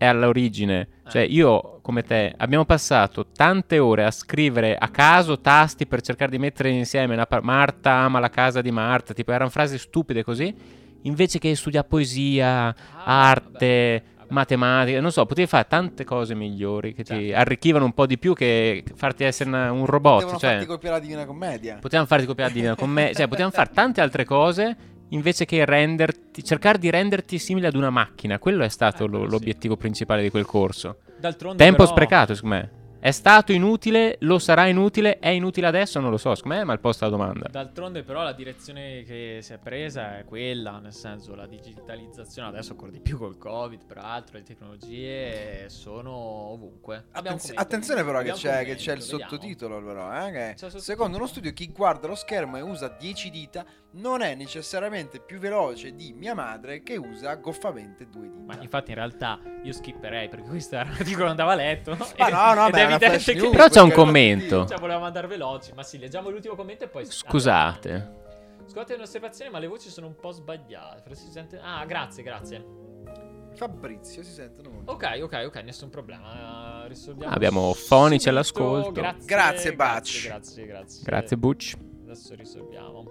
[0.03, 0.89] è all'origine.
[1.09, 1.27] Cioè, Eh.
[1.27, 6.39] io, come te, abbiamo passato tante ore a scrivere a caso tasti per cercare di
[6.39, 10.53] mettere insieme una par- Marta ama la casa di Marta, tipo erano frasi stupide così,
[11.03, 12.75] invece che studiare poesia,
[13.05, 14.33] Ah, arte, vabbè, vabbè.
[14.33, 17.37] matematica, non so, potevi fare tante cose migliori che ti Certo.
[17.39, 20.19] arricchivano un po' di più che farti essere una- un robot.
[20.21, 21.79] Devono Cioè, farti copiare la Divina Commedia.
[21.81, 24.77] potevamo farti copiare di con me, cioè, potevamo fare tante altre cose
[25.13, 28.39] invece che renderti, cercare di renderti simile ad una macchina.
[28.39, 29.31] Quello è stato Eh, lo- sì.
[29.31, 30.99] l'obiettivo principale di quel corso.
[31.19, 32.71] D'altronde Tempo però- sprecato, secondo me.
[33.03, 36.65] È stato inutile, lo sarà inutile, è inutile adesso, non lo so, secondo me è
[36.65, 37.49] mal posta la domanda.
[37.51, 42.71] D'altronde però la direzione che si è presa è quella, nel senso la digitalizzazione, adesso
[42.71, 47.07] ancora di più col Covid, peraltro le tecnologie sono ovunque.
[47.11, 49.23] Attenz- attenzione però che c'è, che c'è il vediamo.
[49.25, 50.83] sottotitolo però, eh, che sottotitolo.
[50.85, 55.39] secondo uno studio chi guarda lo schermo e usa 10 dita non è necessariamente più
[55.39, 58.55] veloce di mia madre che usa goffamente due dita.
[58.55, 61.97] Ma infatti in realtà io skipperei perché questo era un articolo andava letto.
[62.17, 64.67] Ma no, no, ed ma evidente flash news, Però c'è un commento.
[64.67, 67.05] Cioè, volevamo andare veloci, ma sì, leggiamo l'ultimo commento e poi...
[67.07, 68.21] Scusate.
[68.65, 71.15] Scusate un'osservazione, ma le voci sono un po' sbagliate.
[71.15, 71.61] Sente...
[71.63, 72.65] Ah, grazie, grazie.
[73.55, 74.93] Fabrizio si sentono molto.
[74.93, 76.85] Ok, ok, ok, nessun problema.
[76.87, 77.35] risolviamo.
[77.35, 78.93] Abbiamo fonici all'ascolto.
[78.93, 79.77] Grazie, Grazie, Butch.
[79.77, 81.03] Grazie, grazie, grazie.
[81.05, 81.77] Grazie, Butch.
[82.05, 83.11] Adesso risolviamo.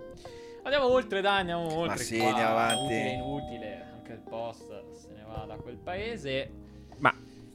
[0.63, 2.03] Andiamo oltre, dai, andiamo oltre.
[2.03, 2.29] sì, qua.
[2.29, 2.83] andiamo avanti.
[2.83, 3.89] Utile, inutile.
[3.93, 6.51] Anche il post se ne va da quel paese.
[6.97, 7.13] Ma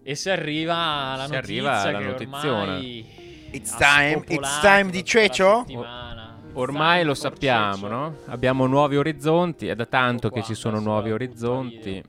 [0.09, 3.05] E si arriva alla Si notizia arriva alla ormai
[3.51, 5.65] It's time, it's time di la.
[5.67, 5.85] It's
[6.53, 8.17] Ormai lo sappiamo, no?
[8.27, 12.05] Abbiamo nuovi orizzonti, è da tanto Ecco che ci sono nuovi la orizzonti.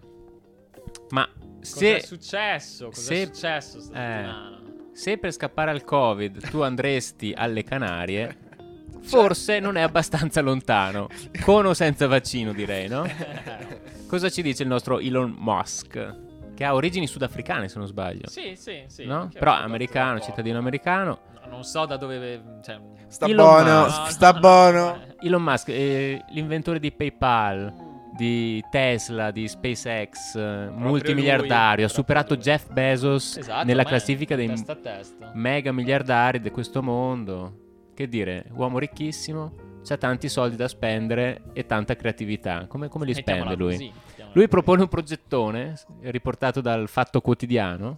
[1.09, 1.27] Ma
[1.59, 2.85] Cos'è se, successo?
[2.89, 4.61] Cos'è se- successo eh, settimana?
[4.93, 8.37] se per scappare al Covid tu andresti alle Canarie,
[9.01, 11.07] forse non è abbastanza lontano.
[11.41, 13.09] Con o senza vaccino, direi, no?
[14.05, 16.25] Cosa ci dice il nostro Elon Musk?
[16.57, 18.27] Che ha origini sudafricane, se non sbaglio.
[18.27, 19.05] Sì, sì, sì.
[19.05, 19.29] no?
[19.31, 21.19] Però americano, cittadino americano.
[21.43, 22.41] No, Non so da dove.
[22.63, 24.09] Cioè, Sta Elon buono, Musk.
[24.11, 24.95] sta buono.
[25.21, 27.71] eh, Elon Musk, eh, l'inventore di PayPal,
[28.17, 32.57] di Tesla, di SpaceX, eh, multimiliardario, ha superato proprio lui.
[32.59, 35.31] Jeff Bezos Esatto, nella classifica dei testa testa.
[35.35, 37.65] mega miliardari di questo mondo.
[37.93, 42.65] Che dire, uomo ricchissimo, c'ha tanti soldi da spendere e tanta creatività.
[42.67, 43.73] Come, come li Mettiamola spende lui?
[43.73, 43.91] così,
[44.37, 47.97] Lui propone un progettone riportato dal Fatto Quotidiano.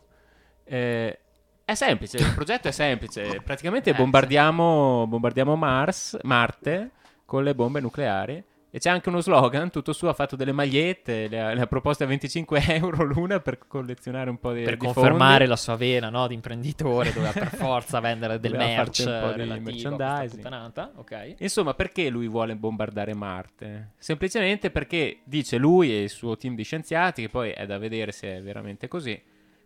[0.63, 1.19] Eh,
[1.65, 3.41] è semplice, il progetto è semplice.
[3.43, 6.91] Praticamente Eh, bombardiamo, bombardiamo Mars, Marte
[7.25, 8.41] con le bombe nucleari.
[8.71, 11.65] E c'è anche uno slogan, tutto suo, ha fatto delle magliette, le ha, le ha
[11.67, 15.47] proposte a 25 euro l'una per collezionare un po' di per di confermare fondi.
[15.49, 19.41] la sua vena no, di imprenditore, doveva per forza vendere del Doveva merch un po'
[19.41, 20.35] di merchandising.
[20.35, 20.91] puttanata.
[20.95, 21.35] Ok.
[21.39, 23.93] Insomma, perché lui vuole bombardare Marte?
[23.97, 28.11] Semplicemente perché dice lui e il suo team di scienziati, che poi è da vedere
[28.11, 29.19] se è veramente così,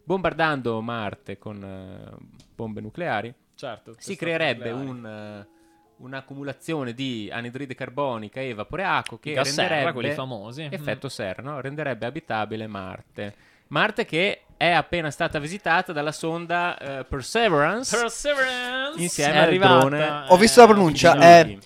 [0.04, 2.16] bombardando Marte con eh,
[2.56, 3.96] bombe nucleari, Certo.
[3.98, 4.90] si creerebbe nucleari.
[4.90, 5.53] un, eh,
[6.04, 10.68] un'accumulazione di anidride carbonica e vapore acqua che gas serra, renderebbe quelli famosi.
[10.70, 11.62] effetto serra, no?
[11.62, 13.36] renderebbe abitabile Marte.
[13.68, 17.98] Marte che è appena stata visitata dalla sonda eh, Perseverance.
[17.98, 20.26] Perseverance Insieme è al arrivata, drone.
[20.28, 21.18] Ho visto la pronuncia, Sì.
[21.20, 21.58] è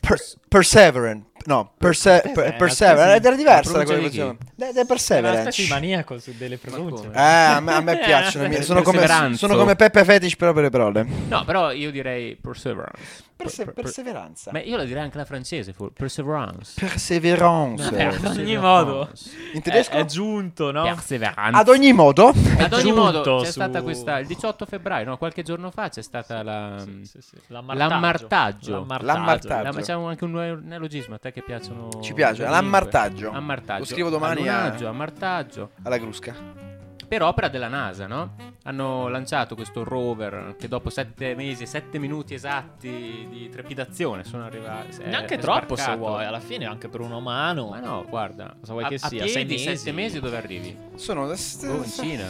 [0.00, 1.26] per- Perseverant.
[1.44, 3.08] No, perse- Eh, per- eh, Perseverant.
[3.08, 4.36] la- Ed era diversa la facevano.
[4.56, 5.62] De, de È Perseverance.
[5.62, 7.06] di maniaco su delle pronunce.
[7.12, 8.48] Eh, a me, a me piacciono.
[8.48, 9.06] mi- sono, come,
[9.36, 11.06] sono come Peppe Fetish, però per le parole.
[11.28, 13.24] No, però io direi Perseverance.
[13.36, 14.50] Perse- Per- per- perseveranza.
[14.50, 16.72] Ma io la direi anche la francese, for- Perseverance.
[16.80, 18.06] Perseverance.
[18.06, 19.10] Ad ogni modo.
[19.52, 19.92] In È, tedesco?
[19.92, 20.82] è giunto, no?
[20.84, 21.58] Perseverance.
[21.60, 22.32] Ad ogni modo.
[22.58, 24.18] Ad ogni modo, c'è su- stata questa.
[24.18, 26.78] Il 18 febbraio, no, qualche giorno fa c'è stata la.
[26.82, 27.36] Sì, sì, sì.
[27.48, 27.88] L'ammartaggio.
[27.90, 28.70] L'ammartaggio.
[29.04, 29.62] L'ammartaggio.
[29.62, 31.88] la- ma c'è un- anche un neologismo a te che piacciono.
[32.00, 33.22] Ci piace, le l'ammartaggio.
[33.22, 33.38] lingue.
[33.38, 33.78] Ammartaggio.
[33.80, 35.70] Lo scrivo domani a- Allunaggio, ammartaggio.
[35.82, 36.64] Alla crusca.
[37.08, 38.34] Per opera della NASA, no?
[38.64, 44.44] Hanno lanciato questo rover che dopo sette mesi e sette minuti esatti di trepidazione sono
[44.44, 45.04] arrivati.
[45.04, 47.68] Neanche troppo se vuoi, alla fine anche per un umano.
[47.68, 48.56] Ma no, guarda.
[48.58, 49.22] Cosa vuoi a, che a sia?
[49.22, 49.76] piedi, Sei mesi?
[49.76, 50.76] sette mesi dove arrivi?
[50.96, 52.24] Sono da Oh, in Cina.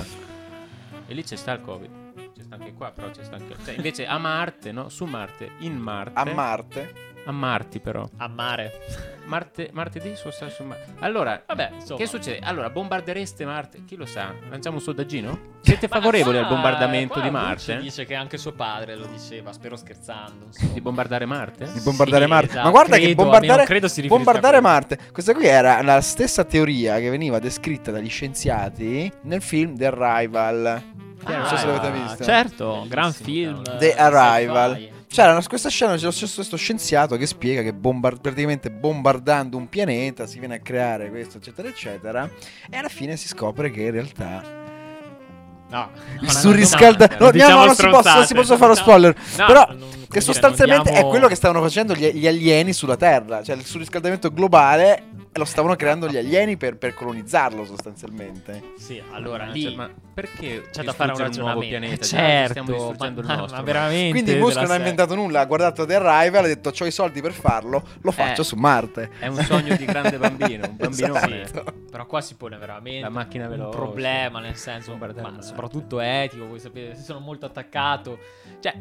[1.07, 1.91] E lì c'è sta il Covid.
[2.59, 3.55] Anche qua però c'è sta anche...
[3.65, 4.89] cioè, invece a Marte, no?
[4.89, 6.19] Su Marte, in Marte.
[6.19, 6.95] A Marte.
[7.27, 8.09] a Marti però.
[8.19, 8.73] A mare.
[9.27, 10.93] Marte, martedì stato su Marte.
[11.01, 11.99] Allora, Vabbè, insomma.
[11.99, 12.39] che succede?
[12.47, 13.83] Allora, bombardereste Marte?
[13.85, 14.33] Chi lo sa?
[14.49, 15.55] Lanciamo un sondaggino?
[15.63, 17.77] Siete favorevoli al bombardamento di Bucci Marte?
[17.79, 20.45] Dice che anche suo padre lo diceva, spero scherzando.
[20.47, 20.73] insomma.
[20.73, 21.65] Di bombardare Marte?
[21.73, 22.47] Di bombardare Sì, Marte.
[22.51, 24.75] esatto, Ma guarda che credo, bombardare, almeno credo si riferisca bombardare a quello.
[24.75, 24.99] Marte.
[25.11, 30.83] Questa qui era la stessa teoria che veniva descritta dagli scienziati nel film The Arrival.
[31.33, 32.25] Non so se l'avete visto.
[32.25, 33.63] Certo, gran film.
[33.79, 34.95] The eh, Arrival.
[35.09, 39.57] C'era una- questa scena, c'è lo stesso questo scienziato che spiega che bombar- praticamente bombardando
[39.57, 42.29] un pianeta si viene a creare questo, eccetera, eccetera.
[42.69, 44.65] E alla fine si scopre che in realtà
[45.69, 45.91] No,
[46.21, 49.17] il surriscalda- no, diciamo no, non si posso- non si posso fare lo spoiler.
[49.37, 49.69] Però
[50.09, 53.43] che sostanzialmente è quello che stavano facendo gli, gli alieni sulla Terra.
[53.43, 55.03] Cioè il surriscaldamento globale
[55.37, 58.73] lo stavano creando gli alieni per, per colonizzarlo sostanzialmente.
[58.79, 61.67] Sì, allora lì cioè, ma perché c'è da fare un ragionamento.
[61.69, 61.97] pianeta?
[61.97, 63.57] Già certo, stiamo distruggendo ma, il nostro.
[63.59, 64.11] ma veramente.
[64.23, 67.21] Quindi Musk non ha inventato nulla, ha guardato The Arrival, ha detto ho i soldi
[67.21, 68.45] per farlo, lo faccio Eh.
[68.45, 69.11] su Marte.
[69.19, 71.43] È un sogno di grande bambino, un bambinone.
[71.43, 71.73] Esatto.
[71.91, 73.77] Però qua si pone veramente La macchina un veloce.
[73.77, 75.07] problema, nel senso, ma.
[75.57, 78.19] Soprattutto etico, voi sapete, sono molto attaccato.
[78.61, 78.75] Cioè,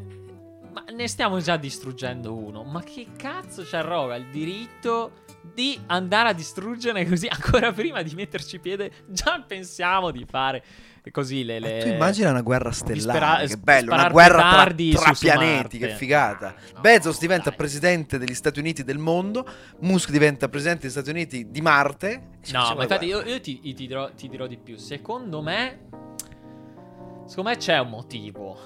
[0.73, 2.63] ma ne stiamo già distruggendo uno.
[2.63, 5.23] Ma che cazzo ci arroga il diritto
[5.53, 8.91] di andare a distruggere così ancora prima di metterci piede?
[9.07, 10.63] Già pensiamo di fare
[11.11, 11.59] così le...
[11.59, 11.77] le...
[11.77, 15.95] Tu immagina una guerra spera- stellare, che sp- bello, una guerra tra, tra pianeti, che
[15.95, 16.47] figata.
[16.47, 17.57] Ah, no, Bezos diventa dai.
[17.57, 19.47] presidente degli Stati Uniti del mondo,
[19.79, 22.17] Musk diventa presidente degli Stati Uniti di Marte.
[22.17, 24.77] No, facciamo ma infatti io, io ti, ti dirò, ti dirò di più.
[24.77, 25.87] Secondo me,
[27.25, 28.57] secondo me c'è un motivo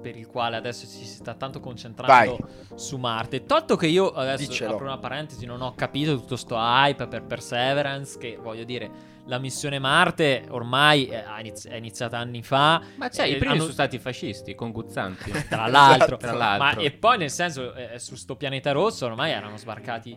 [0.00, 2.38] per il quale adesso ci si sta tanto concentrando
[2.76, 3.44] su Marte.
[3.44, 4.74] Tolto che io adesso Diccelo.
[4.74, 8.90] apro una parentesi, non ho capito tutto sto hype per Perseverance, che voglio dire,
[9.26, 11.24] la missione Marte ormai è,
[11.76, 12.80] iniziata anni fa.
[12.96, 15.32] Ma c'è, Eh, i primi hanno- sono stati fascisti, con Guzzanti.
[15.48, 16.16] Tra l'altro.
[16.16, 16.80] Tra l'altro.
[16.80, 20.16] Ma, e poi nel senso, eh, su sto pianeta rosso ormai erano sbarcati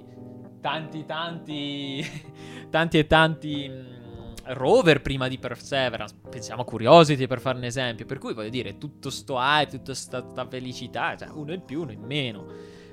[0.61, 2.05] tanti, tanti,
[2.69, 4.00] tanti e tanti mh,
[4.45, 6.15] rover prima di Perseverance.
[6.29, 8.05] Pensiamo a Curiosity per fare un esempio.
[8.05, 11.81] Per cui voglio dire, tutto sto hype, tutta sta, sta felicità, cioè uno in più,
[11.81, 12.45] uno in meno.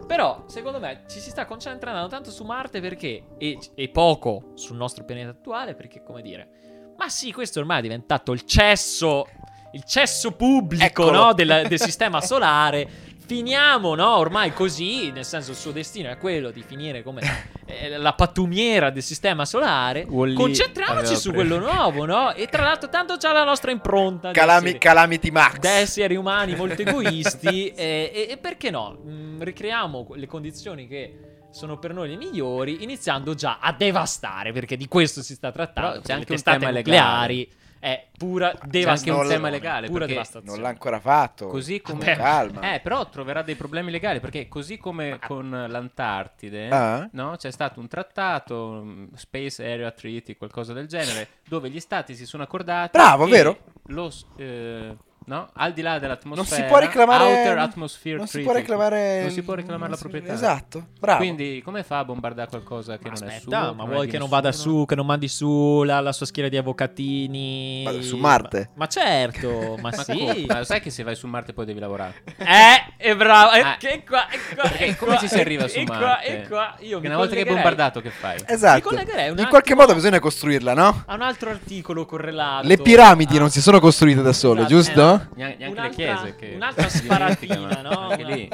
[0.07, 4.77] Però, secondo me, ci si sta concentrando tanto su Marte perché, e, e poco sul
[4.77, 9.27] nostro pianeta attuale, perché, come dire, ma sì, questo ormai è diventato il cesso,
[9.73, 13.07] il cesso pubblico, no, del, del sistema solare.
[13.29, 17.21] Finiamo, no, ormai così, nel senso il suo destino è quello di finire come
[17.67, 20.07] eh, la pattumiera del sistema solare.
[20.09, 21.33] Wall-E Concentriamoci su preso.
[21.33, 22.33] quello nuovo, no?
[22.33, 24.29] E tra l'altro tanto c'ha la nostra impronta.
[24.29, 25.59] di Calami- essere- Calamity Max.
[25.59, 28.99] da esseri umani molto egoisti e, e- e perché no?
[29.07, 31.19] Mm, ricriamo le condizioni che
[31.51, 35.91] sono per noi le migliori iniziando già a devastare perché di questo si sta trattando
[35.91, 37.49] Però c'è le anche un tema nucleari
[37.81, 41.47] è pura C'è anche devastazione un tema legale, pura devastazione Non l'ha ancora fatto.
[41.47, 42.05] Così come...
[42.05, 42.17] Vabbè.
[42.17, 42.75] Calma.
[42.75, 47.09] Eh, però troverà dei problemi legali perché così come con l'Antartide, Ah.
[47.13, 47.37] no?
[47.37, 52.27] C'è stato un trattato, mm, Space Area Treaty, qualcosa del genere, dove gli stati si
[52.27, 53.59] sono accordati Bravo, vero?
[53.87, 54.97] Lo, eh,
[55.29, 55.49] no?
[55.53, 59.31] Al di là dell'atmosfera, Non si può reclamare Outer Atmosphere Non si può reclamare non
[59.31, 60.33] si può reclamare la proprietà.
[60.33, 60.87] Esatto.
[60.99, 61.19] Bravo.
[61.19, 63.75] Quindi come fa a bombardare qualcosa che Ma non è aspetta, suo?
[63.75, 66.49] ma è vuoi che non vada su, che non mandi su la, la sua schiera
[66.49, 67.83] di avvocatini?
[67.85, 68.71] Ma su Marte?
[68.71, 70.45] Ma, ma certo, ma, Ma, sì.
[70.49, 72.23] Ma sai che se vai su Marte poi devi lavorare?
[72.39, 73.53] Eh, è bravo.
[73.53, 73.77] Eh, Ah.
[73.79, 75.97] che qua, e qua, Perché e come qua, ci si arriva e- su e qua,
[75.99, 76.43] Marte?
[76.43, 78.39] e qua, io Che mi una volta che hai bombardato che fai?
[78.47, 78.95] Esatto.
[78.95, 81.03] In qualche modo bisogna costruirla, no?
[81.07, 82.67] A un altro articolo correlato.
[82.67, 85.18] Le piramidi a- non si sono costruite da sole, Esatto, giusto?
[85.19, 85.29] No.
[85.35, 87.99] Neanche le Un'altra- chiese che un'altra sparatina, no?
[87.99, 88.49] Anche lì.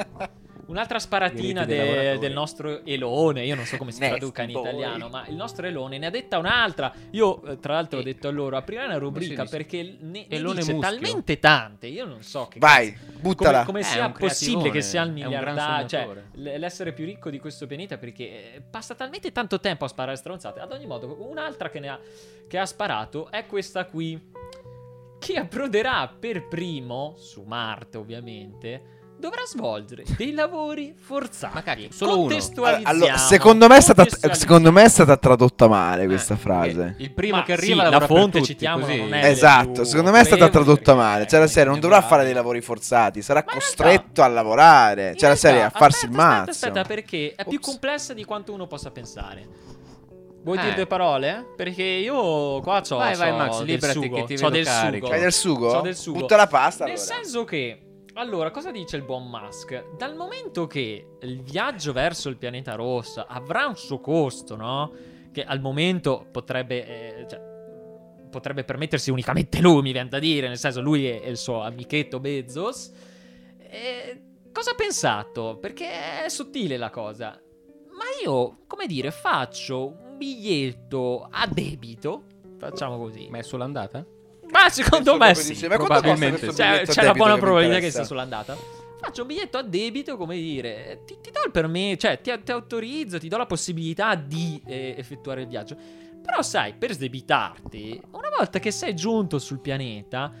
[0.67, 4.61] Un'altra sparatina de- del nostro Elone, io non so come si Nasty traduca in boy.
[4.63, 6.91] italiano, ma il nostro Elone ne ha detta un'altra.
[7.11, 10.61] Io, eh, tra l'altro, ho detto a loro: aprirei una rubrica perché ne, ne Elone
[10.61, 10.91] dice muschio.
[10.91, 11.85] talmente tante.
[11.85, 13.57] Io non so che Vai, cazzo- buttala.
[13.59, 17.67] Come, come Eh, sia possibile che sia il miliardario, cioè l'essere più ricco di questo
[17.67, 20.61] pianeta perché eh, passa talmente tanto tempo a sparare stronzate.
[20.61, 21.99] Ad ogni modo, un'altra che ne ha,
[22.47, 24.33] che ha sparato è questa qui.
[25.19, 28.93] Che approderà per primo su Marte, ovviamente.
[29.17, 31.53] Dovrà svolgere dei lavori forzati.
[31.53, 32.35] Ma cacchio, solo uno.
[32.83, 34.35] Allora, secondo me, è stata, contestualizziamo.
[34.35, 36.95] secondo me è stata tradotta male questa Eh, frase.
[36.99, 38.97] Il primo Ma che sì, arriva la lavora per fonte, tutti, citiamo, così.
[38.97, 41.27] non è- delle Esatto, più secondo me è stata tradotta male.
[41.27, 45.15] Cioè, la serie non dovrà fare dei lavori forzati, sarà Ma costretto a lavorare.
[45.15, 46.49] Cioè, la serie a farsi il aspetta, mazzo.
[46.51, 47.65] Aspetta, aspetta, perché è più Ops.
[47.67, 49.47] complessa di quanto uno possa pensare.
[50.45, 50.61] Vuoi Eh.
[50.61, 51.53] dire due parole?
[51.55, 54.55] Perché io qua c'ho, Vai, vai, c'ho Max, del liberati sugo, che ti c'ho vedo
[54.55, 54.95] del carico.
[55.05, 55.07] sugo.
[55.07, 55.67] Fai del sugo?
[55.71, 56.19] C'ho del sugo.
[56.19, 57.13] Butta la pasta Nel allora.
[57.15, 57.81] senso che,
[58.13, 59.95] allora, cosa dice il buon Musk?
[59.97, 64.93] Dal momento che il viaggio verso il pianeta rosso avrà un suo costo, no?
[65.33, 67.41] Che al momento potrebbe, eh, cioè,
[68.29, 71.61] potrebbe permettersi unicamente lui, mi viene da dire, nel senso lui e, e il suo
[71.63, 72.91] amichetto Bezos.
[73.57, 74.21] E
[74.53, 75.57] cosa ha pensato?
[75.59, 77.29] Perché è sottile la cosa.
[77.97, 82.23] Ma io, come dire, faccio un biglietto a debito,
[82.57, 83.27] facciamo così.
[83.29, 84.05] Ma è solo andata?
[84.49, 85.49] Ma secondo me sì.
[85.49, 85.67] di sì.
[85.67, 86.55] Ma Probabilmente sì.
[86.55, 88.57] C'è, c'è una buona che probabilità che sia sull'andata.
[88.99, 92.51] Faccio un biglietto a debito, come dire, ti, ti do il permesso, cioè ti, ti
[92.51, 95.75] autorizzo, ti do la possibilità di eh, effettuare il viaggio.
[96.21, 100.33] Però sai, per sdebitarti, una volta che sei giunto sul pianeta,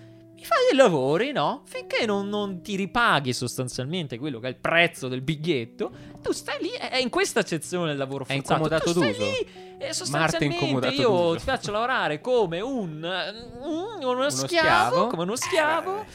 [0.45, 1.63] fai dei lavori, no?
[1.65, 5.91] Finché non, non ti ripaghi sostanzialmente quello che è il prezzo del biglietto,
[6.21, 8.53] tu stai lì, è in questa accezione del lavoro È forzato.
[8.53, 9.23] incomodato tu stai d'uso?
[9.25, 11.35] lì e sostanzialmente io d'uso.
[11.35, 15.07] ti faccio lavorare come un, mm, uno, schiavo, schiavo.
[15.07, 16.05] come uno schiavo.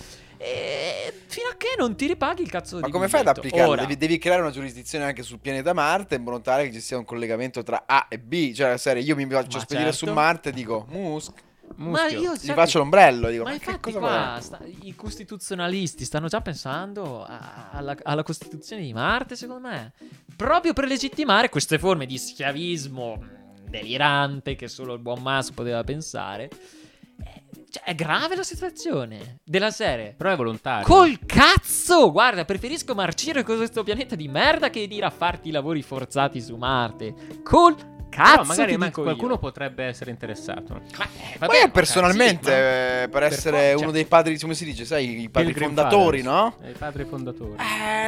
[0.43, 3.47] E fino a che non ti ripaghi il cazzo di Ma come fai ad biglietto.
[3.47, 3.75] applicarlo?
[3.77, 6.97] Devi, devi creare una giurisdizione anche sul pianeta Marte in modo tale che ci sia
[6.97, 8.55] un collegamento tra A e B.
[8.55, 10.07] Cioè, la serie, io mi faccio Ma spedire certo.
[10.07, 11.43] su Marte e dico, Musk,
[11.89, 13.29] Ma io gli faccio l'ombrello.
[13.31, 17.97] Dico, Ma ma, che infatti cosa qua sta- i costituzionalisti stanno già pensando a- alla,
[18.03, 19.93] alla Costituzione di Marte, secondo me.
[20.37, 25.83] Proprio per legittimare queste forme di schiavismo mh, delirante che solo il buon Musk poteva
[25.85, 26.49] pensare.
[27.23, 30.15] Eh, Cioè, è grave la situazione della serie.
[30.17, 30.87] Però è volontario.
[30.87, 32.11] Col cazzo!
[32.11, 36.41] Guarda, preferisco marcire con questo pianeta di merda che dire a farti i lavori forzati
[36.43, 37.15] su Marte.
[37.45, 37.77] Col
[38.11, 38.31] cazzo!
[38.33, 39.39] Però magari ma qualcuno io.
[39.39, 40.75] potrebbe essere interessato.
[40.75, 43.93] Ma, eh, Ma vabbè, io ma personalmente, ma- eh, per per essere for- uno cioè-
[43.93, 46.55] dei padri, come si dice, sai, i padri Pilgrim fondatori, Fathers.
[46.63, 46.69] no?
[46.69, 47.53] I padri fondatori.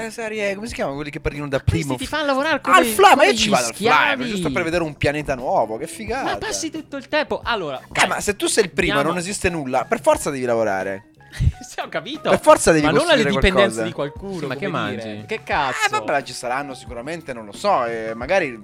[0.04, 1.96] Eh, serie, come si chiamano quelli che partono da Questi primo?
[1.96, 4.82] ti fanno lavorare come Al fly, ma io ci vado al fly, giusto per vedere
[4.82, 6.24] un pianeta nuovo, che figata.
[6.24, 7.40] Ma passi tutto il tempo.
[7.42, 10.44] Allora, Eh, ma se tu sei il primo e non esiste nulla, per forza devi
[10.44, 11.06] lavorare.
[11.66, 12.28] sì, ho capito.
[12.30, 13.82] Per forza devi ma non alle costruire dipendenze qualcosa.
[13.84, 14.38] di qualcuno.
[14.40, 15.04] Sì, ma che come dire.
[15.06, 15.26] mangi?
[15.26, 15.86] Che cazzo?
[15.86, 17.84] Eh, vabbè, ci saranno sicuramente, non lo so.
[17.86, 18.60] eh, magari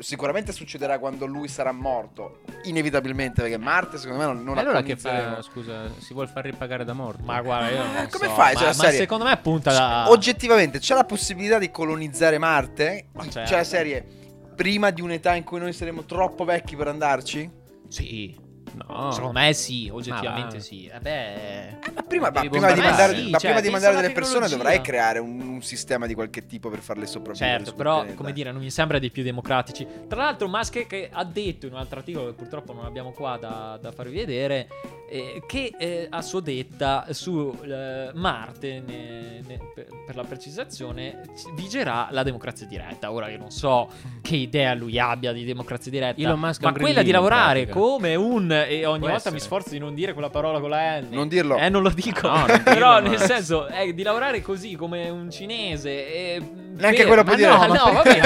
[0.00, 2.40] sicuramente succederà quando lui sarà morto.
[2.64, 5.40] Inevitabilmente, perché Marte, secondo me, non, non allora che fa?
[5.42, 7.22] Scusa, si vuol far ripagare da morto?
[7.24, 8.52] Ma guarda, io non Eh, come so, fai?
[8.54, 10.10] Ma, Cioè, la ma serie- secondo me punta da.
[10.10, 13.06] Oggettivamente, c'è la possibilità di colonizzare Marte?
[13.12, 13.54] Ma C'è certo.
[13.56, 14.06] la serie
[14.54, 17.50] prima di un'età in cui noi saremo troppo vecchi per andarci?
[17.88, 18.48] Sì.
[18.72, 19.10] No.
[19.10, 20.62] Secondo me sì, oggettivamente va.
[20.62, 20.86] sì.
[20.86, 21.68] Eh beh.
[21.68, 24.48] Eh, ma prima, ma prima di mandare, Sì, ma cioè, prima di mandare delle persone
[24.48, 27.58] dovrai creare un, un sistema di qualche tipo per farle sopravvivere.
[27.58, 28.16] Certo, però, pianeta.
[28.16, 29.86] come dire, non mi sembra dei più democratici.
[30.08, 33.36] Tra l'altro, Musk che ha detto in un altro articolo che purtroppo non abbiamo qua
[33.40, 34.68] da, da farvi vedere,
[35.10, 41.22] eh, che eh, a sua detta su eh, Marte, ne- ne- per, per la precisazione,
[41.36, 43.10] ci- vigerà la democrazia diretta.
[43.10, 43.88] Ora io non so
[44.22, 48.14] che idea lui abbia di democrazia diretta, Elon Musk è ma quella di lavorare come
[48.14, 48.59] un...
[48.66, 49.34] E ogni Può volta essere.
[49.34, 51.08] mi sforzo di non dire quella parola con la N.
[51.10, 51.56] Non dirlo.
[51.56, 52.26] Eh, non lo dico.
[52.28, 55.90] No, non Però dirlo, nel ma- senso, eh, di lavorare così come un cinese.
[55.90, 56.42] E,
[56.80, 57.48] Neanche quello puoi dire.
[57.50, 58.20] No, no, vabbè,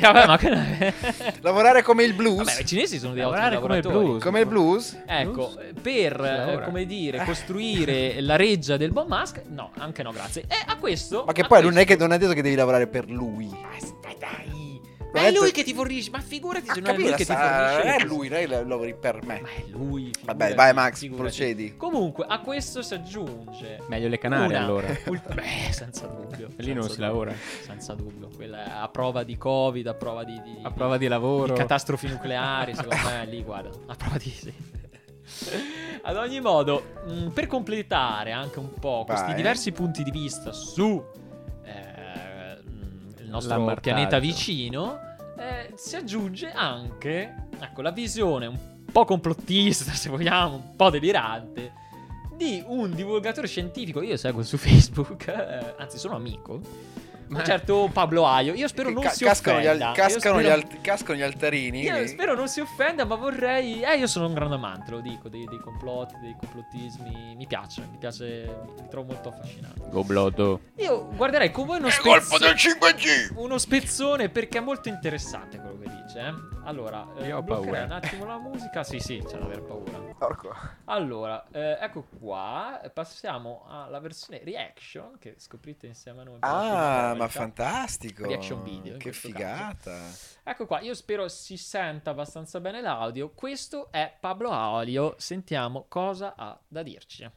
[0.00, 0.92] ma, vabbè, ma che...
[1.40, 2.44] Lavorare come il blues?
[2.44, 4.06] Vabbè, i cinesi sono dei Lavorare ottimi come il lavoratori.
[4.10, 4.22] blues.
[4.22, 5.02] come il blues?
[5.06, 6.60] Ecco, per, Si lavora.
[6.60, 10.42] eh, come dire, costruire la reggia del buon Musk, no, anche no, grazie.
[10.42, 11.24] E a questo...
[11.26, 13.48] Ma che poi non è, questo- che, non è detto che devi lavorare per lui.
[13.48, 14.63] Dai, dai.
[15.14, 17.24] Ma è lui che ti fornisce, ma figurati se Ah, non è lui che ti
[17.24, 17.52] fornisce.
[17.52, 19.40] non le è lui, che lavori per me.
[19.40, 20.10] Ma è lui.
[20.24, 21.22] Vabbè, figurati, vai Max, figurati.
[21.22, 21.76] procedi.
[21.76, 24.88] Comunque, a questo si aggiunge Meglio le Canarie allora.
[25.06, 26.48] ult- Beh, senza dubbio.
[26.56, 27.32] Lì non si dubbio, lavora.
[27.62, 28.28] Senza dubbio.
[28.34, 31.52] Quella a prova di Covid, a prova di, di- A prova di lavoro.
[31.52, 33.70] di catastrofi nucleari, secondo me, lì, guarda.
[33.86, 34.30] A prova di...
[34.30, 34.52] Sì.
[36.02, 39.34] Ad ogni modo, mh, per completare anche un po' questi Vai.
[39.36, 41.18] diversi punti di vista su eh,
[43.34, 44.98] nostro pianeta vicino,
[45.38, 48.58] eh, si aggiunge anche ecco, la visione un
[48.90, 51.72] po' complottista, se vogliamo, un po' delirante,
[52.36, 54.02] di un divulgatore scientifico.
[54.02, 56.60] Io seguo su Facebook, eh, anzi, sono amico.
[57.28, 58.54] Ma- Un certo Pablo Aio.
[58.54, 59.88] Io spero non Ca- si cascano, gli, offenda.
[59.90, 61.80] al- Io cascano, gli spero- alt- cascano gli altarini.
[61.82, 63.82] io spero non si offenda, ma vorrei.
[63.82, 67.34] Eh, io sono un grande amante, lo dico, dei, dei complotti, dei complottismi.
[67.36, 69.80] Mi piace, mi piace, mi trovo molto affascinante.
[69.88, 70.60] Go Bloodo.
[70.76, 72.38] Io guarderei con voi uno spezzone.
[72.46, 73.32] del 5G!
[73.36, 76.18] Uno spezzone perché è molto interessante quello che dice.
[76.20, 76.32] eh.
[76.66, 77.84] Allora, eh, Io ho paura.
[77.84, 78.84] un attimo la musica.
[78.84, 80.02] Sì, sì, c'è da aver paura.
[80.16, 80.54] Porco.
[80.84, 82.80] Allora, eh, ecco qua.
[82.92, 86.36] Passiamo alla versione reaction che scoprite insieme a noi.
[86.40, 88.26] Ah, ma fantastico.
[88.26, 90.08] Reaction video, Che figata.
[90.42, 93.30] Ecco qua, io spero si senta abbastanza bene l'audio.
[93.30, 95.14] Questo è Pablo Aulio.
[95.18, 97.30] Sentiamo cosa ha da dirci.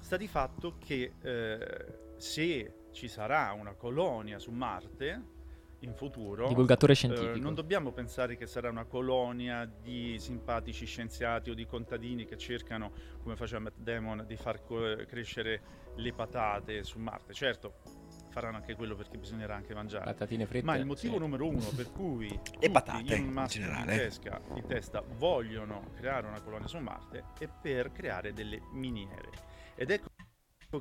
[0.00, 1.86] sta di fatto che eh,
[2.16, 5.32] se ci sarà una colonia su Marte
[5.80, 7.38] in futuro, Divulgatore eh, scientifico.
[7.38, 12.92] non dobbiamo pensare che sarà una colonia di simpatici scienziati o di contadini che cercano,
[13.22, 15.60] come faceva Matt Damon, di far co- crescere
[15.96, 17.34] le patate su Marte.
[17.34, 17.74] Certo,
[18.34, 20.06] faranno anche quello perché bisognerà anche mangiare.
[20.06, 20.64] Patatine fritte.
[20.64, 21.18] Ma il motivo sì.
[21.20, 22.28] numero uno per cui
[22.58, 23.92] E patate, in in massa generale.
[23.92, 29.30] in testa, in testa vogliono creare una colonia su Marte è per creare delle miniere.
[29.76, 30.08] Ed ecco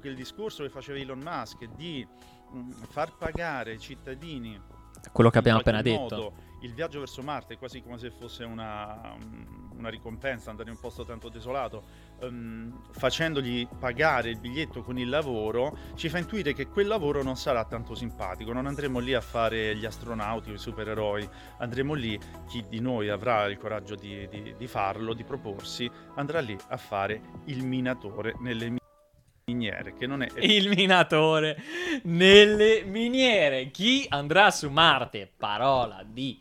[0.01, 2.05] che il discorso che faceva Elon Musk di
[2.51, 4.59] mh, far pagare ai cittadini
[5.11, 6.33] Quello che abbiamo appena detto.
[6.63, 10.75] Il viaggio verso Marte è quasi come se fosse una, mm, una ricompensa andare in
[10.75, 11.83] un posto tanto desolato,
[12.21, 17.35] ehm, facendogli pagare il biglietto con il lavoro, ci fa intuire che quel lavoro non
[17.35, 18.53] sarà tanto simpatico.
[18.53, 23.45] Non andremo lì a fare gli astronauti i supereroi, andremo lì, chi di noi avrà
[23.45, 28.77] il coraggio di, di- di farlo, di proporsi, andrà lì a fare il minatore nelle
[29.45, 30.29] miniere, che non è...
[30.39, 31.61] Il minatore
[32.03, 33.69] nelle miniere.
[33.71, 35.29] Chi andrà su Marte?
[35.35, 36.39] Parola di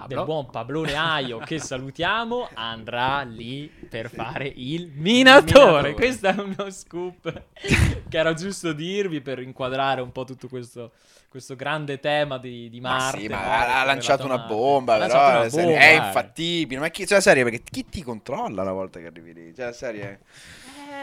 [0.00, 0.16] Pablo.
[0.16, 5.62] del buon Pablone Aio che salutiamo andrà lì per fare il minatore.
[5.62, 5.92] Minatore.
[5.94, 7.42] Questo è uno scoop
[8.08, 10.92] che era giusto dirvi per inquadrare un po' tutto questo,
[11.28, 13.20] questo grande tema di, di Ma Marte.
[13.20, 13.36] sì, no?
[13.36, 14.54] ma ha, ha lanciato una Marte.
[14.54, 16.80] bomba, Ha però lanciato una serie bomba, è infattibile.
[16.80, 19.54] Ma chi, cioè, la serie, perché chi ti controlla una volta che arrivi lì?
[19.54, 20.20] Cioè, la serie...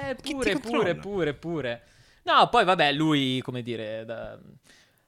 [0.09, 0.77] Eh, pure, controlla?
[0.77, 1.81] pure, pure, pure.
[2.23, 4.37] No, poi vabbè, lui, come dire, da-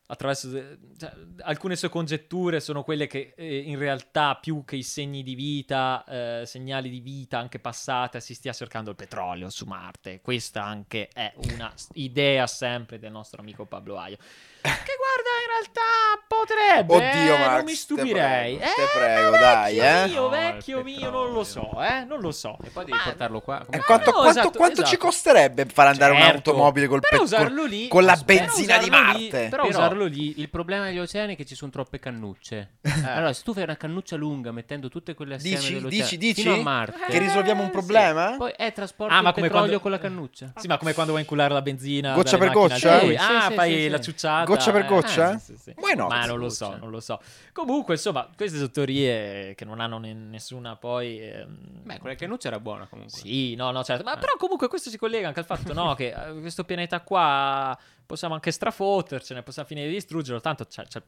[0.07, 0.51] attraverso
[0.97, 5.35] cioè, alcune sue congetture sono quelle che eh, in realtà più che i segni di
[5.35, 10.21] vita, eh, segnali di vita anche passate, si stia cercando il petrolio su Marte.
[10.21, 14.17] Questa anche è una idea sempre del nostro amico Pablo Aio.
[14.65, 15.81] Che guarda, in realtà
[16.27, 18.55] potrebbe, Oddio, eh, Max, non mi te stupirei.
[18.57, 20.07] prego, te Eh, prego, ma dai, vecchio eh.
[20.07, 22.57] mio, No, vecchio il mio, non lo so, eh, non lo so.
[22.63, 23.57] E poi devi Ma- portarlo qua.
[23.65, 23.85] Come E fai?
[23.85, 25.05] quanto, no, quanto- esatto, quanto ci esatto.
[25.05, 28.85] costerebbe far andare Certo, un'automobile col però pe- usarlo col- lì- con la benzina di
[28.89, 29.47] usarlo lì- Marte?
[29.49, 32.73] però Però usarlo lì il problema degli oceani è che ci sono troppe cannucce.
[33.03, 36.41] Allora, se tu fai una cannuccia lunga mettendo tutte quelle assieme Dici, dici, dici?
[36.41, 38.35] fino a Marte, Che risolviamo un Eh, problema?
[38.37, 40.53] poi è trasporto Ah, ma il come petrolio quando- con la cannuccia.
[40.55, 42.99] Sì, ma come quando vuoi inculare la benzina Goccia per goccia?
[42.99, 44.03] Sì, ah, sì, fai sì, la sì.
[44.03, 44.43] ciucciata.
[44.55, 45.33] Goccia per goccia?
[45.33, 45.73] eh, sì, sì, sì.
[45.77, 46.09] Why not?
[46.09, 47.21] Ma non lo so, non lo so.
[47.53, 51.19] Comunque, insomma, queste sono teorie che non hanno ne- nessuna poi...
[51.19, 53.17] ehm, Beh, quella cannuccia era buona comunque.
[53.19, 54.03] Sì, no, no, certo.
[54.03, 54.19] Ma Eh.
[54.19, 58.33] però comunque questo si collega anche al fatto, no, che eh, questo pianeta qua possiamo
[58.33, 61.01] anche strafottercene, possiamo finire di distruggerlo, tanto c'è, c'è-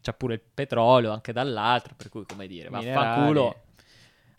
[0.00, 3.54] c'è pure il petrolio anche dall'altro, per cui, come dire, Minerali.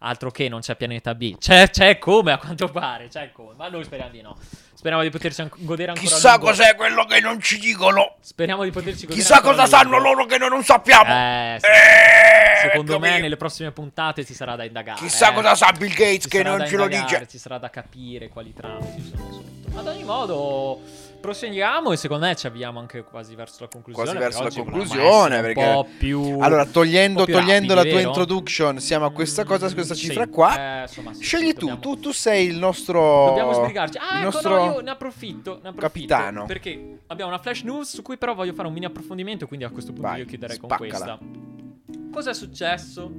[0.04, 1.38] Altro che non c'è pianeta B.
[1.38, 3.54] C'è, c'è come, a quanto pare, c'è come.
[3.56, 4.36] Ma noi speriamo di no.
[4.74, 8.16] Speriamo di poterci an- godere ancora Chissà cos'è quello che non ci dicono.
[8.20, 11.06] Speriamo di poterci godere Chissà cosa sanno loro che noi non sappiamo.
[11.06, 11.68] Eh, sì.
[11.68, 15.00] Eh, Secondo me nelle prossime puntate ci sarà da indagare.
[15.00, 15.34] Chissà eh.
[15.34, 17.28] cosa sa Bill Gates Ci che non ce lo dice.
[17.30, 19.78] Ci sarà da capire quali trame ci sono sotto.
[19.78, 20.82] Ad ogni modo,
[21.22, 24.10] proseguiamo e secondo me ci avviamo anche quasi verso la conclusione.
[24.12, 26.38] Quasi verso la conclusione, perché- Un po' più...
[26.42, 30.08] Allora, togliendo, più togliendo rapidi, la tua introduction, siamo a questa cosa, a questa Sì,
[30.08, 30.80] cifra qua.
[30.80, 33.26] eh, insomma, sì, Scegli sì, tu, dobbiamo- tu, tu sei il nostro.
[33.28, 33.98] Dobbiamo sbrigarci.
[34.00, 36.08] Ah, il ecco, nostro no, io ne approfitto, ne approfitto.
[36.16, 36.46] capitano.
[36.46, 39.70] Perché abbiamo una flash news su cui però voglio fare un mini approfondimento, quindi a
[39.70, 41.18] questo punto Vai, io chiuderei con spaccala.
[41.18, 41.20] questa.
[42.12, 43.12] Cosa è successo?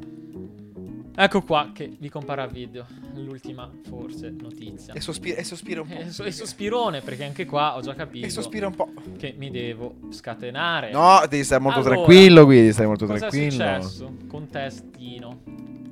[1.15, 4.95] Ecco qua che vi compara il video, l'ultima forse notizia.
[4.95, 5.95] E sospira, e sospira un po'.
[5.99, 8.91] E, so- e sospirone perché anche qua ho già capito E sospira un po'.
[9.19, 10.91] che mi devo scatenare.
[10.91, 13.51] No, devi stare molto Allora, tranquillo qui, devi stare molto Cosa è tranquillo.
[13.53, 14.17] successo?
[14.27, 15.43] Contestino.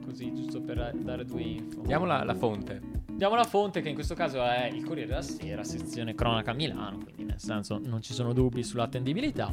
[0.04, 1.82] Così, giusto per dare due info.
[1.82, 2.80] Diamo la, la fonte.
[3.06, 6.96] Diamo la fonte che in questo caso è il Corriere della Sera, sezione cronaca Milano,
[7.04, 9.52] quindi nel senso non ci sono dubbi sull'attendibilità.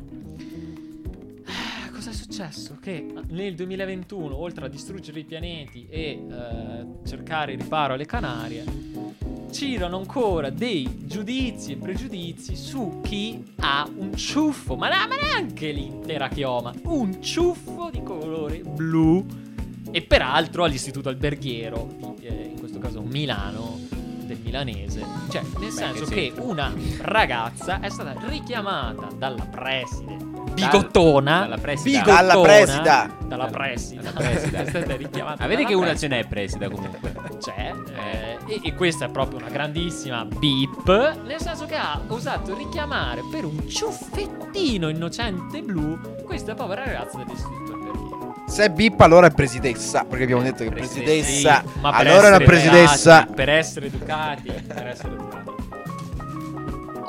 [1.98, 2.78] Cosa è successo?
[2.80, 8.64] Che nel 2021, oltre a distruggere i pianeti e eh, cercare riparo alle Canarie,
[9.50, 16.28] girano ancora dei giudizi e pregiudizi su chi ha un ciuffo, ma, ma neanche l'intera
[16.28, 19.26] chioma, un ciuffo di colore blu
[19.90, 23.80] e peraltro all'istituto alberghiero, di, eh, in questo caso Milano,
[24.24, 25.04] del milanese.
[25.32, 32.00] Cioè, nel senso che che una ragazza è stata richiamata dalla preside bigottona, dalla presida.
[32.00, 33.10] bigottona, Dalla presida.
[33.28, 34.58] dalla presida, Dalla presida.
[34.60, 37.14] è stata richiamata Ah, vedi che una ce n'è presida comunque.
[37.40, 42.56] c'è eh, e, e questa è proprio una grandissima beep nel senso che ha osato
[42.56, 47.66] richiamare per un ciuffettino innocente blu questa povera ragazza dell'istituto
[48.48, 50.06] Se è bip, allora è presidessa.
[50.06, 51.04] Perché abbiamo detto che Presidessa.
[51.04, 51.64] presidessa.
[51.66, 53.18] Sì, ma per allora è una presidessa.
[53.18, 55.52] educati, per essere educati per essere educati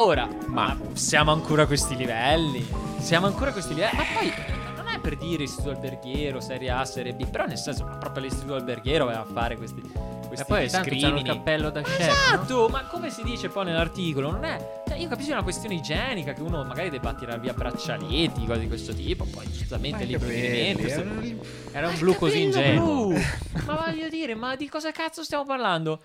[0.00, 2.66] ora ma siamo ancora a questi livelli
[2.98, 4.32] siamo ancora a questi livelli ma poi
[4.76, 8.54] non è per dire istituto alberghiero serie A serie B però nel senso proprio l'istituto
[8.54, 9.80] alberghiero va a fare questi
[10.28, 11.98] questi E poi c'hanno il cappello da chef.
[11.98, 12.04] no?
[12.04, 14.82] Esatto, ma come si dice poi nell'articolo, non è...
[14.86, 18.44] Cioè, io capisco che è una questione igienica, che uno magari debba tirare via braccialetti,
[18.44, 20.82] cose di questo tipo, poi giustamente lì provvedimento...
[20.86, 23.06] capelli, se- Era un blu così ingenuo.
[23.06, 23.18] blu!
[23.64, 25.98] ma voglio dire, ma di cosa cazzo stiamo parlando?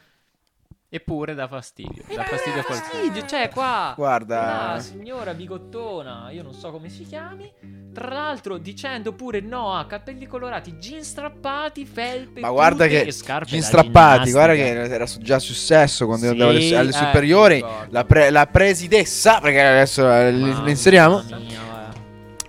[0.96, 2.04] Eppure dà fastidio.
[2.08, 3.26] Dà Eh, fastidio a fastidio, qualcuno.
[3.28, 7.52] cioè qua Guarda, la signora bigottona, io non so come si chiami,
[7.92, 13.56] tra l'altro dicendo pure no a capelli colorati, jeans strappati, felpe, ma guarda che scarpe
[13.56, 16.94] gli da strappati, guarda che era già successo quando io andavo alle, Sì, alle eh,
[16.94, 17.66] superiori.
[17.90, 21.24] La, pre- la presidessa, perché adesso eh, li inseriamo.
[21.28, 21.92] mia.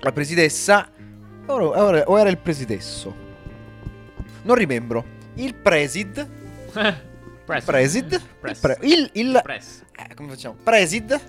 [0.00, 0.86] La presidessa,
[1.46, 3.14] o era il presidesso?
[4.42, 5.02] Non rimembro.
[5.36, 6.28] Il presid.
[7.44, 7.64] Press.
[7.64, 8.22] Presid.
[8.40, 8.60] Press.
[8.60, 10.56] pre- il, il eh, come facciamo?
[10.62, 11.20] Presid.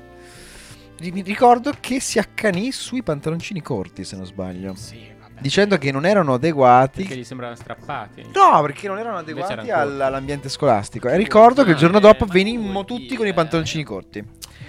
[1.02, 4.74] Mi ricordo che si accanì sui pantaloncini corti, se non sbaglio.
[4.76, 5.42] Sì, vabbè.
[5.42, 7.02] Dicendo che non erano adeguati.
[7.02, 8.24] Perché gli sembravano strappati.
[8.34, 11.10] No, perché non erano adeguati erano all'ambiente scolastico.
[11.10, 14.24] E ricordo che il giorno dopo venimmo tutti con i pantaloncini corti.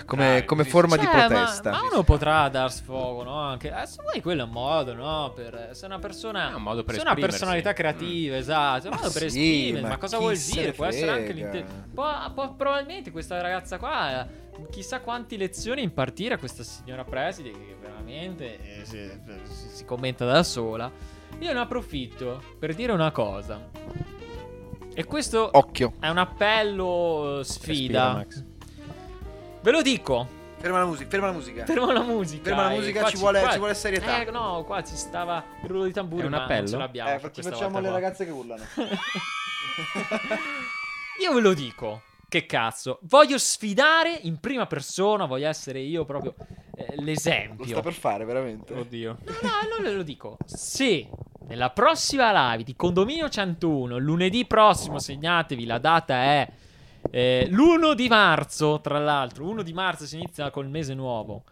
[0.06, 1.70] Come, come forma si- di Cioè, ma- protesta.
[1.72, 3.38] Ma, uno potrà dar sfogo, no?
[3.40, 5.32] Anche adesso poi quello è un modo, no?
[5.34, 6.50] Per, se una persona.
[6.50, 8.84] È un modo per se una personalità creativa, esatto.
[8.84, 9.82] È un Ma modo per sì, esprimersi.
[9.82, 10.72] ma Ma cosa vuol se dire?
[10.72, 11.50] Può essere anche frega?
[11.52, 14.22] l'inte- può- può- probabilmente questa ragazza qua.
[14.24, 19.10] eh, Chissà quanti lezioni impartire a questa signora preside che veramente eh, si,
[19.44, 20.90] si- si commenta da sola.
[21.40, 23.68] Io ne approfitto per dire una cosa.
[24.94, 25.92] E questo Occhio.
[26.00, 28.12] è un appello eh, Respira, sfida.
[28.14, 28.44] Max.
[29.66, 30.28] Ve lo dico.
[30.58, 31.08] Ferma la musica.
[31.10, 31.64] Ferma la musica.
[31.64, 32.42] Fermo la musica.
[32.44, 34.20] Ferma la eh, musica, qua ci vuole- qua- ci vuole serietà.
[34.20, 36.22] Eh, no, qua ci stava il rullo di tamburi.
[36.22, 36.60] È un ma appello?
[36.60, 37.10] Non ce l'abbiamo.
[37.10, 37.94] Eh, ci facciamo le qua.
[37.98, 38.62] ragazze che urlano.
[41.20, 42.02] Io ve lo dico.
[42.28, 43.00] Che cazzo?
[43.02, 45.24] Voglio sfidare in prima persona.
[45.24, 46.36] Voglio essere io proprio
[46.76, 47.66] eh, Lo l'esempio.
[47.66, 48.72] sta per fare, veramente.
[48.72, 49.18] Oddio.
[49.24, 50.36] No, no, ve lo dico.
[50.44, 51.08] Se
[51.48, 56.48] nella prossima live di Condominio 101, lunedì prossimo, segnatevi, la data è
[57.16, 61.44] eh, l'1 di marzo, tra l'altro, 1 di marzo si inizia col mese nuovo.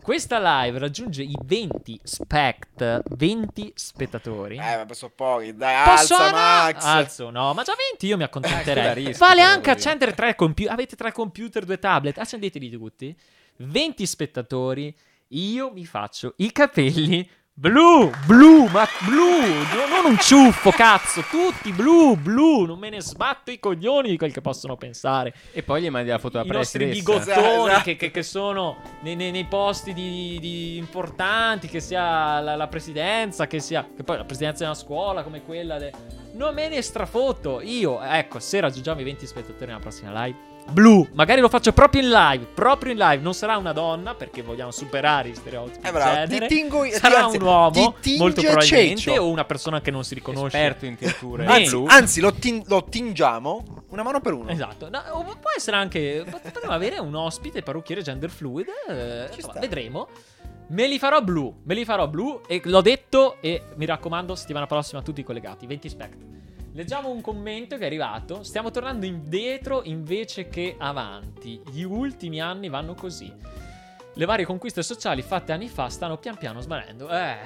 [0.00, 4.56] Questa live raggiunge i 20 spect, 20 spettatori.
[4.58, 5.56] Eh, ma sono pochi.
[5.56, 6.84] Dai, Posso alza, Max.
[6.84, 8.94] Alzo, no, ma già 20 io mi Eh, accontenterei.
[9.06, 10.72] rischi, vale anche accendere tre computer.
[10.72, 13.14] Avete tre computer, due tablet, accendeteli tutti.
[13.56, 14.96] 20 spettatori.
[15.32, 17.28] Io mi faccio i capelli
[17.60, 23.00] blu, blu, ma blu, no- non un ciuffo, cazzo, tutti blu, blu, non me ne
[23.00, 25.34] sbatto i coglioni di quel che possono pensare.
[25.52, 27.30] E poi gli mandi la foto I alla nostri bigottoni
[27.70, 27.82] Esatto.
[27.82, 32.68] che, che- che sono nei, nei- nei posti di, di importanti, che sia la, la
[32.68, 35.78] presidenza, che sia che poi la presidenza di una scuola come quella.
[35.78, 35.92] de-
[36.34, 37.60] Non me ne strafotto.
[37.60, 40.46] Io, ecco, se raggiungiamo i 20 spettatori nella prossima live.
[40.70, 42.44] Blu, magari lo faccio proprio in live.
[42.54, 43.22] Proprio in live.
[43.22, 45.78] Non sarà una donna perché vogliamo superare gli stereotipi.
[45.86, 49.22] Eh, di bravo, ti tingo- Sarà anzi, un uomo, molto probabilmente, Ceccio.
[49.22, 50.56] o una persona che non si riconosce.
[50.58, 51.86] Esperto in tinture Anzi, blu.
[51.88, 54.50] Anzi, lo, tin- lo tingiamo una mano per uno.
[54.50, 55.00] Esatto, No,
[55.40, 56.24] può essere anche.
[56.28, 58.66] Potremmo avere un ospite parrucchiere gender fluid.
[58.88, 60.08] eh, insomma, vedremo.
[60.70, 61.62] Me li farò blu.
[61.64, 62.42] Me li farò blu.
[62.46, 63.36] E l'ho detto.
[63.40, 65.66] E mi raccomando, settimana prossima tutti collegati.
[65.66, 66.16] 20 spect.
[66.78, 68.44] Leggiamo un commento che è arrivato.
[68.44, 71.60] Stiamo tornando indietro invece che avanti.
[71.72, 73.34] Gli ultimi anni vanno così.
[74.18, 77.08] Le varie conquiste sociali fatte anni fa stanno pian piano svanendo.
[77.08, 77.36] Eh.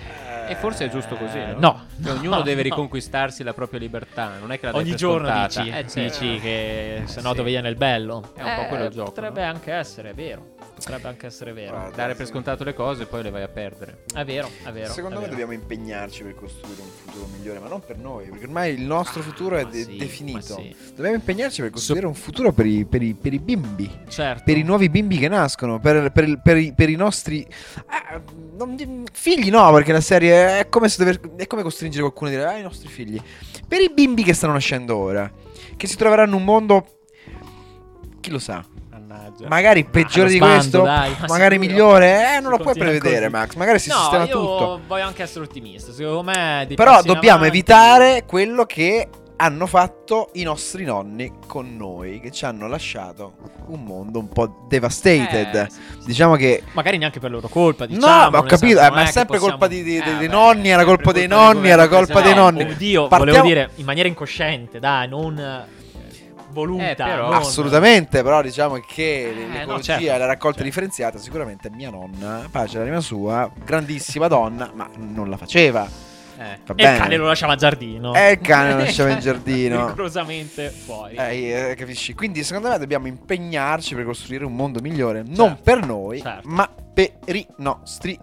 [0.49, 1.59] E forse è giusto così, Eh, no?
[1.59, 1.87] no.
[2.03, 2.69] Cioè, ognuno No, deve no.
[2.71, 4.39] riconquistarsi la propria libertà.
[4.41, 5.63] Non è che la Ogni giorno scontata.
[5.65, 6.01] dici, Eh, sì.
[6.01, 7.37] dici che se no Sì.
[7.37, 8.33] dove viene il bello.
[8.35, 9.49] È un po' quello il gioco, Potrebbe no?
[9.49, 10.55] anche essere vero.
[10.75, 11.77] Potrebbe anche essere vero.
[11.77, 14.05] Guarda, Dare per scontato le cose e poi le vai a perdere.
[14.13, 14.91] È vero, è vero.
[14.95, 15.39] Secondo è me vero.
[15.39, 19.21] dobbiamo impegnarci per costruire un futuro migliore, ma non per noi, perché ormai il nostro
[19.21, 20.41] futuro è ma de- sì, definito.
[20.55, 20.75] sì.
[20.95, 23.91] Dobbiamo impegnarci per costruire un futuro per i, per i- per i bimbi.
[24.09, 24.43] Certo.
[24.45, 27.47] Per i nuovi bimbi che nascono, per, per il- per i, per i nostri
[27.87, 28.21] ah,
[28.57, 32.33] non figli, no, perché la serie è come, se dover- è come costringere qualcuno a
[32.33, 33.21] dire ah, i nostri figli.
[33.67, 35.31] Per i bimbi che stanno nascendo ora,
[35.77, 36.87] che si troveranno in un mondo,
[38.21, 39.49] chi lo sa, Mannaggia.
[39.49, 41.73] magari peggiore lo di sbando, questo, dai, ma magari sicuro.
[41.73, 43.31] migliore, eh, non lo puoi prevedere, così.
[43.31, 43.55] Max.
[43.55, 44.81] Magari si no, sistema tutto.
[44.87, 45.93] voglio anche essere ottimista.
[45.93, 46.67] Secondo me.
[46.75, 49.09] Però dobbiamo avanti- evitare quello che
[49.43, 53.33] hanno fatto i nostri nonni con noi, che ci hanno lasciato
[53.67, 55.55] un mondo un po' devastated.
[55.55, 56.07] Eh, sì, sì.
[56.07, 57.87] Diciamo che Magari neanche per loro colpa.
[57.87, 60.13] No, Diciamo, ma ho capito, eh, ma è sempre possiamo- colpa di- di- Eh, dei
[60.15, 62.63] vabbè, nonni, era colpa dei nonni, era colpa dei nonni.
[62.63, 65.65] Oddio, Partiamo- volevo dire in maniera incosciente, dai, non eh,
[66.53, 66.91] voluta.
[66.91, 70.63] Eh, però- non- Assolutamente, però diciamo che Eh, no, l'ecologia certo, e la raccolta certo.
[70.63, 76.11] differenziata sicuramente mia nonna, pace all'anima sua, grandissima donna, ma non la faceva.
[76.39, 76.59] Eh.
[76.67, 78.15] Va E il cane lo lasciava in giardino.
[78.15, 79.89] E il cane lo lasciava in giardino.
[79.89, 81.15] Rigorosamente fuori.
[81.17, 82.15] Eh, eh, capisci?
[82.15, 86.49] Quindi secondo me dobbiamo impegnarci per costruire un mondo migliore, non Certo, per noi, certo.
[86.49, 88.19] ma per i nostri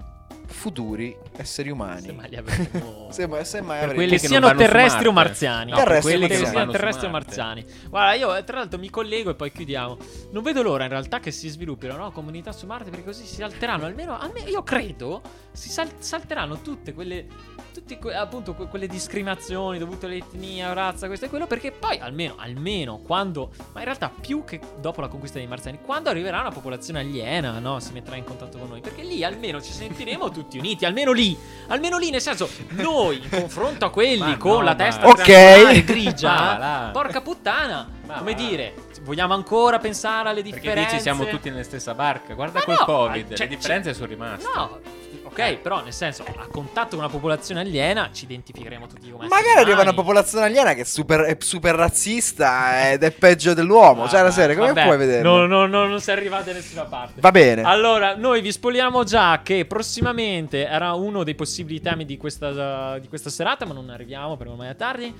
[0.59, 2.01] futuri esseri umani.
[2.01, 5.07] Se mai li avremo- Se mai, se mai Per avremo- quelli che che siano terrestri
[5.07, 5.71] o marziani.
[5.71, 7.65] No, Terrestri quelli o che siano terrestri o marziani.
[7.89, 9.97] Guarda, io eh, tra l'altro mi collego e poi chiudiamo.
[10.31, 12.11] Non vedo l'ora in realtà che si sviluppino no?
[12.11, 13.85] comunità su Marte perché così si alterano.
[13.85, 17.25] Almeno, almeno io credo si sal- salteranno tutte quelle.
[17.73, 21.47] Tutte que- appunto que- quelle discriminazioni dovute all'etnia, razza, questo e quello.
[21.47, 23.51] Perché poi almeno, almeno quando.
[23.73, 27.59] Ma in realtà più che dopo la conquista dei marziani, quando arriverà una popolazione aliena,
[27.59, 27.79] no?
[27.79, 28.81] Si metterà in contatto con noi.
[28.81, 30.85] Perché lì almeno ci sentiremo tutti uniti.
[30.85, 31.37] Almeno lì.
[31.67, 35.07] Almeno lì, nel senso, noi in confronto a quelli Ma con no, la ma- testa
[35.07, 35.21] Ok.
[35.21, 40.89] triangolare grigia, Ma porca puttana, Ma come dire, vogliamo ancora pensare alle Perché differenze?
[40.91, 42.33] dici siamo tutti nella stessa barca.
[42.33, 44.49] Guarda Ma col no, Covid, cioè, le differenze sono rimaste.
[44.55, 44.79] No,
[45.31, 49.47] ok, però nel senso, a contatto con una popolazione aliena ci identificheremo tutti come Magari
[49.47, 49.95] esseri arriva una umani.
[49.95, 54.07] popolazione aliena che è super, è super razzista ed è peggio dell'uomo.
[54.07, 55.21] cioè, la serie, come puoi vedere?
[55.21, 57.21] No, no, no, non si è arrivati da nessuna parte.
[57.21, 57.61] Va bene.
[57.63, 63.07] Allora, noi vi spogliamo già che prossimamente era uno dei possibili temi di questa, di
[63.07, 65.13] questa serata, ma non arriviamo perché ormai è tardi.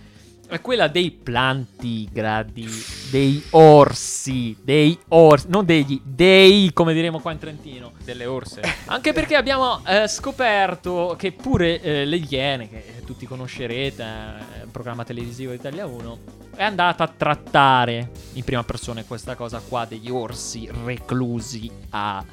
[0.50, 2.68] È quella dei plantigradi,
[3.12, 7.92] dei orsi, dei orsi, non degli, dei, come diremo qua in Trentino.
[8.04, 8.62] Delle orse.
[8.86, 15.04] Anche perché abbiamo eh, scoperto che pure eh, le Iene, che tutti conoscerete, eh, programma
[15.04, 16.20] televisivo Italia 1,
[16.56, 22.26] è andata a trattare in prima persona questa cosa qua degli orsi reclusi a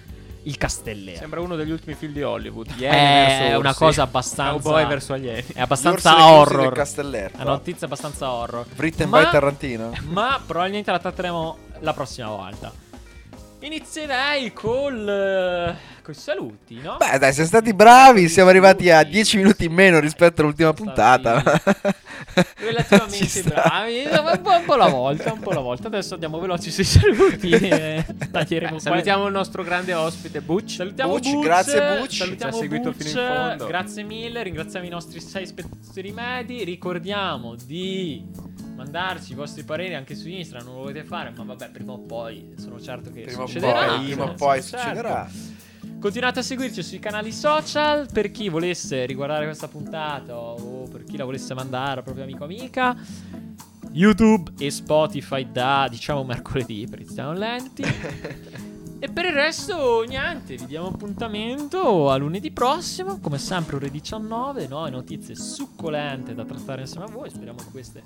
[0.47, 1.17] il Castellere.
[1.19, 2.73] Sembra uno degli ultimi film di Hollywood.
[2.79, 3.79] Iene verso È una orsi.
[3.81, 5.41] cosa abbastanza Cowboy verso alieni.
[5.41, 6.73] È Gli abbastanza horror.
[6.79, 8.67] È una notizia abbastanza horror.
[8.77, 9.93] Written Ma- by Tarantino.
[10.09, 12.73] Ma probabilmente la tratteremo la prossima volta.
[13.61, 15.77] Inizierei col.
[16.07, 16.97] eh, Con i saluti, no?
[16.99, 18.29] Beh, dai, siamo stati bravi.
[18.29, 21.43] Siamo arrivati a 10 minuti in meno rispetto all'ultima puntata.
[22.59, 24.05] Relativamente bravi.
[24.09, 25.89] Un po', un po' alla volta, un po' alla volta.
[25.89, 27.55] Adesso andiamo veloci sui saluti.
[27.77, 28.05] Eh,
[28.77, 30.75] salutiamo il nostro grande ospite Butch.
[30.75, 32.15] Salutiamo Butch, Butch, grazie Butch.
[32.15, 33.67] Salutiamo Ci ha seguito Butch, fino in fondo.
[33.67, 36.65] Grazie mille, ringraziamo i nostri sei spettatori medi.
[36.65, 38.25] Ricordiamo di
[38.77, 40.67] mandarci i vostri pareri anche su Instagram.
[40.67, 43.87] Non lo volete fare, ma vabbè, prima o poi sono certo che Prima o succederà.
[43.87, 44.79] poi, prima o poi certo.
[44.79, 45.31] succederà.
[45.99, 51.17] Continuate a seguirci sui canali social per chi volesse riguardare questa puntata o per chi
[51.17, 52.97] la volesse mandare al proprio amico o amica.
[53.93, 57.83] YouTube e Spotify da diciamo mercoledì per Cristiano Lenti.
[58.99, 64.67] e per il resto niente, vi diamo appuntamento a lunedì prossimo, come sempre ore 19,
[64.69, 64.87] no?
[64.89, 67.29] notizie succolente da trattare insieme a voi.
[67.31, 68.03] Speriamo che queste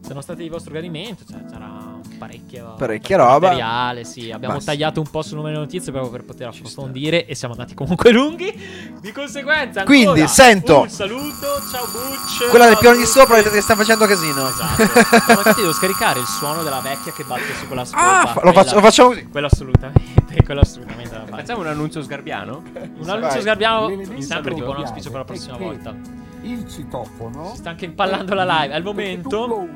[0.00, 3.48] siano state di vostro gradimento, cioè sarà parecchia Parecchia roba.
[3.48, 4.66] materiale, sì, abbiamo sì.
[4.66, 8.10] tagliato un po' sul numero di notizie proprio per poter approfondire e siamo andati comunque
[8.12, 8.90] lunghi.
[9.00, 12.48] Di conseguenza, Quindi, ancora sento- un saluto, ciao Butch.
[12.50, 14.48] Quella del piano di sopra vedete che sta facendo casino.
[14.48, 14.82] Esatto.
[14.82, 18.32] No, ma infatti devo scaricare il suono della vecchia che batte su quella scopa.
[18.34, 19.28] Ah, lo, faccio- lo facciamo così.
[19.28, 21.42] Quello assolutamente, quello assolutamente da fare.
[21.42, 22.62] Facciamo un annuncio sgarbiano?
[22.98, 23.40] Un annuncio
[23.88, 25.94] L'elemento sempre tipo un chiave auspicio per la prossima volta.
[26.42, 27.50] Il citofono.
[27.50, 28.74] Si sta anche impallando la live.
[28.74, 29.68] Al momento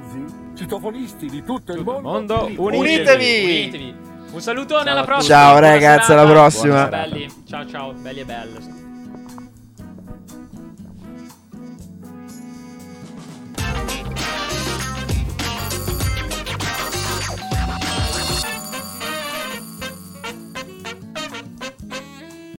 [0.57, 2.35] citofonisti di tutto il Tutto il mondo.
[2.35, 3.45] mondo, li- Unitevi!
[3.45, 3.95] Unitevi.
[4.33, 5.37] Un salutone Ciao alla prossima.
[5.37, 6.87] Ciao, ragazzi, alla prossima.
[6.89, 7.09] Buona serata.
[7.09, 7.29] Belli.
[7.47, 8.85] Ciao ciao, belli e belli.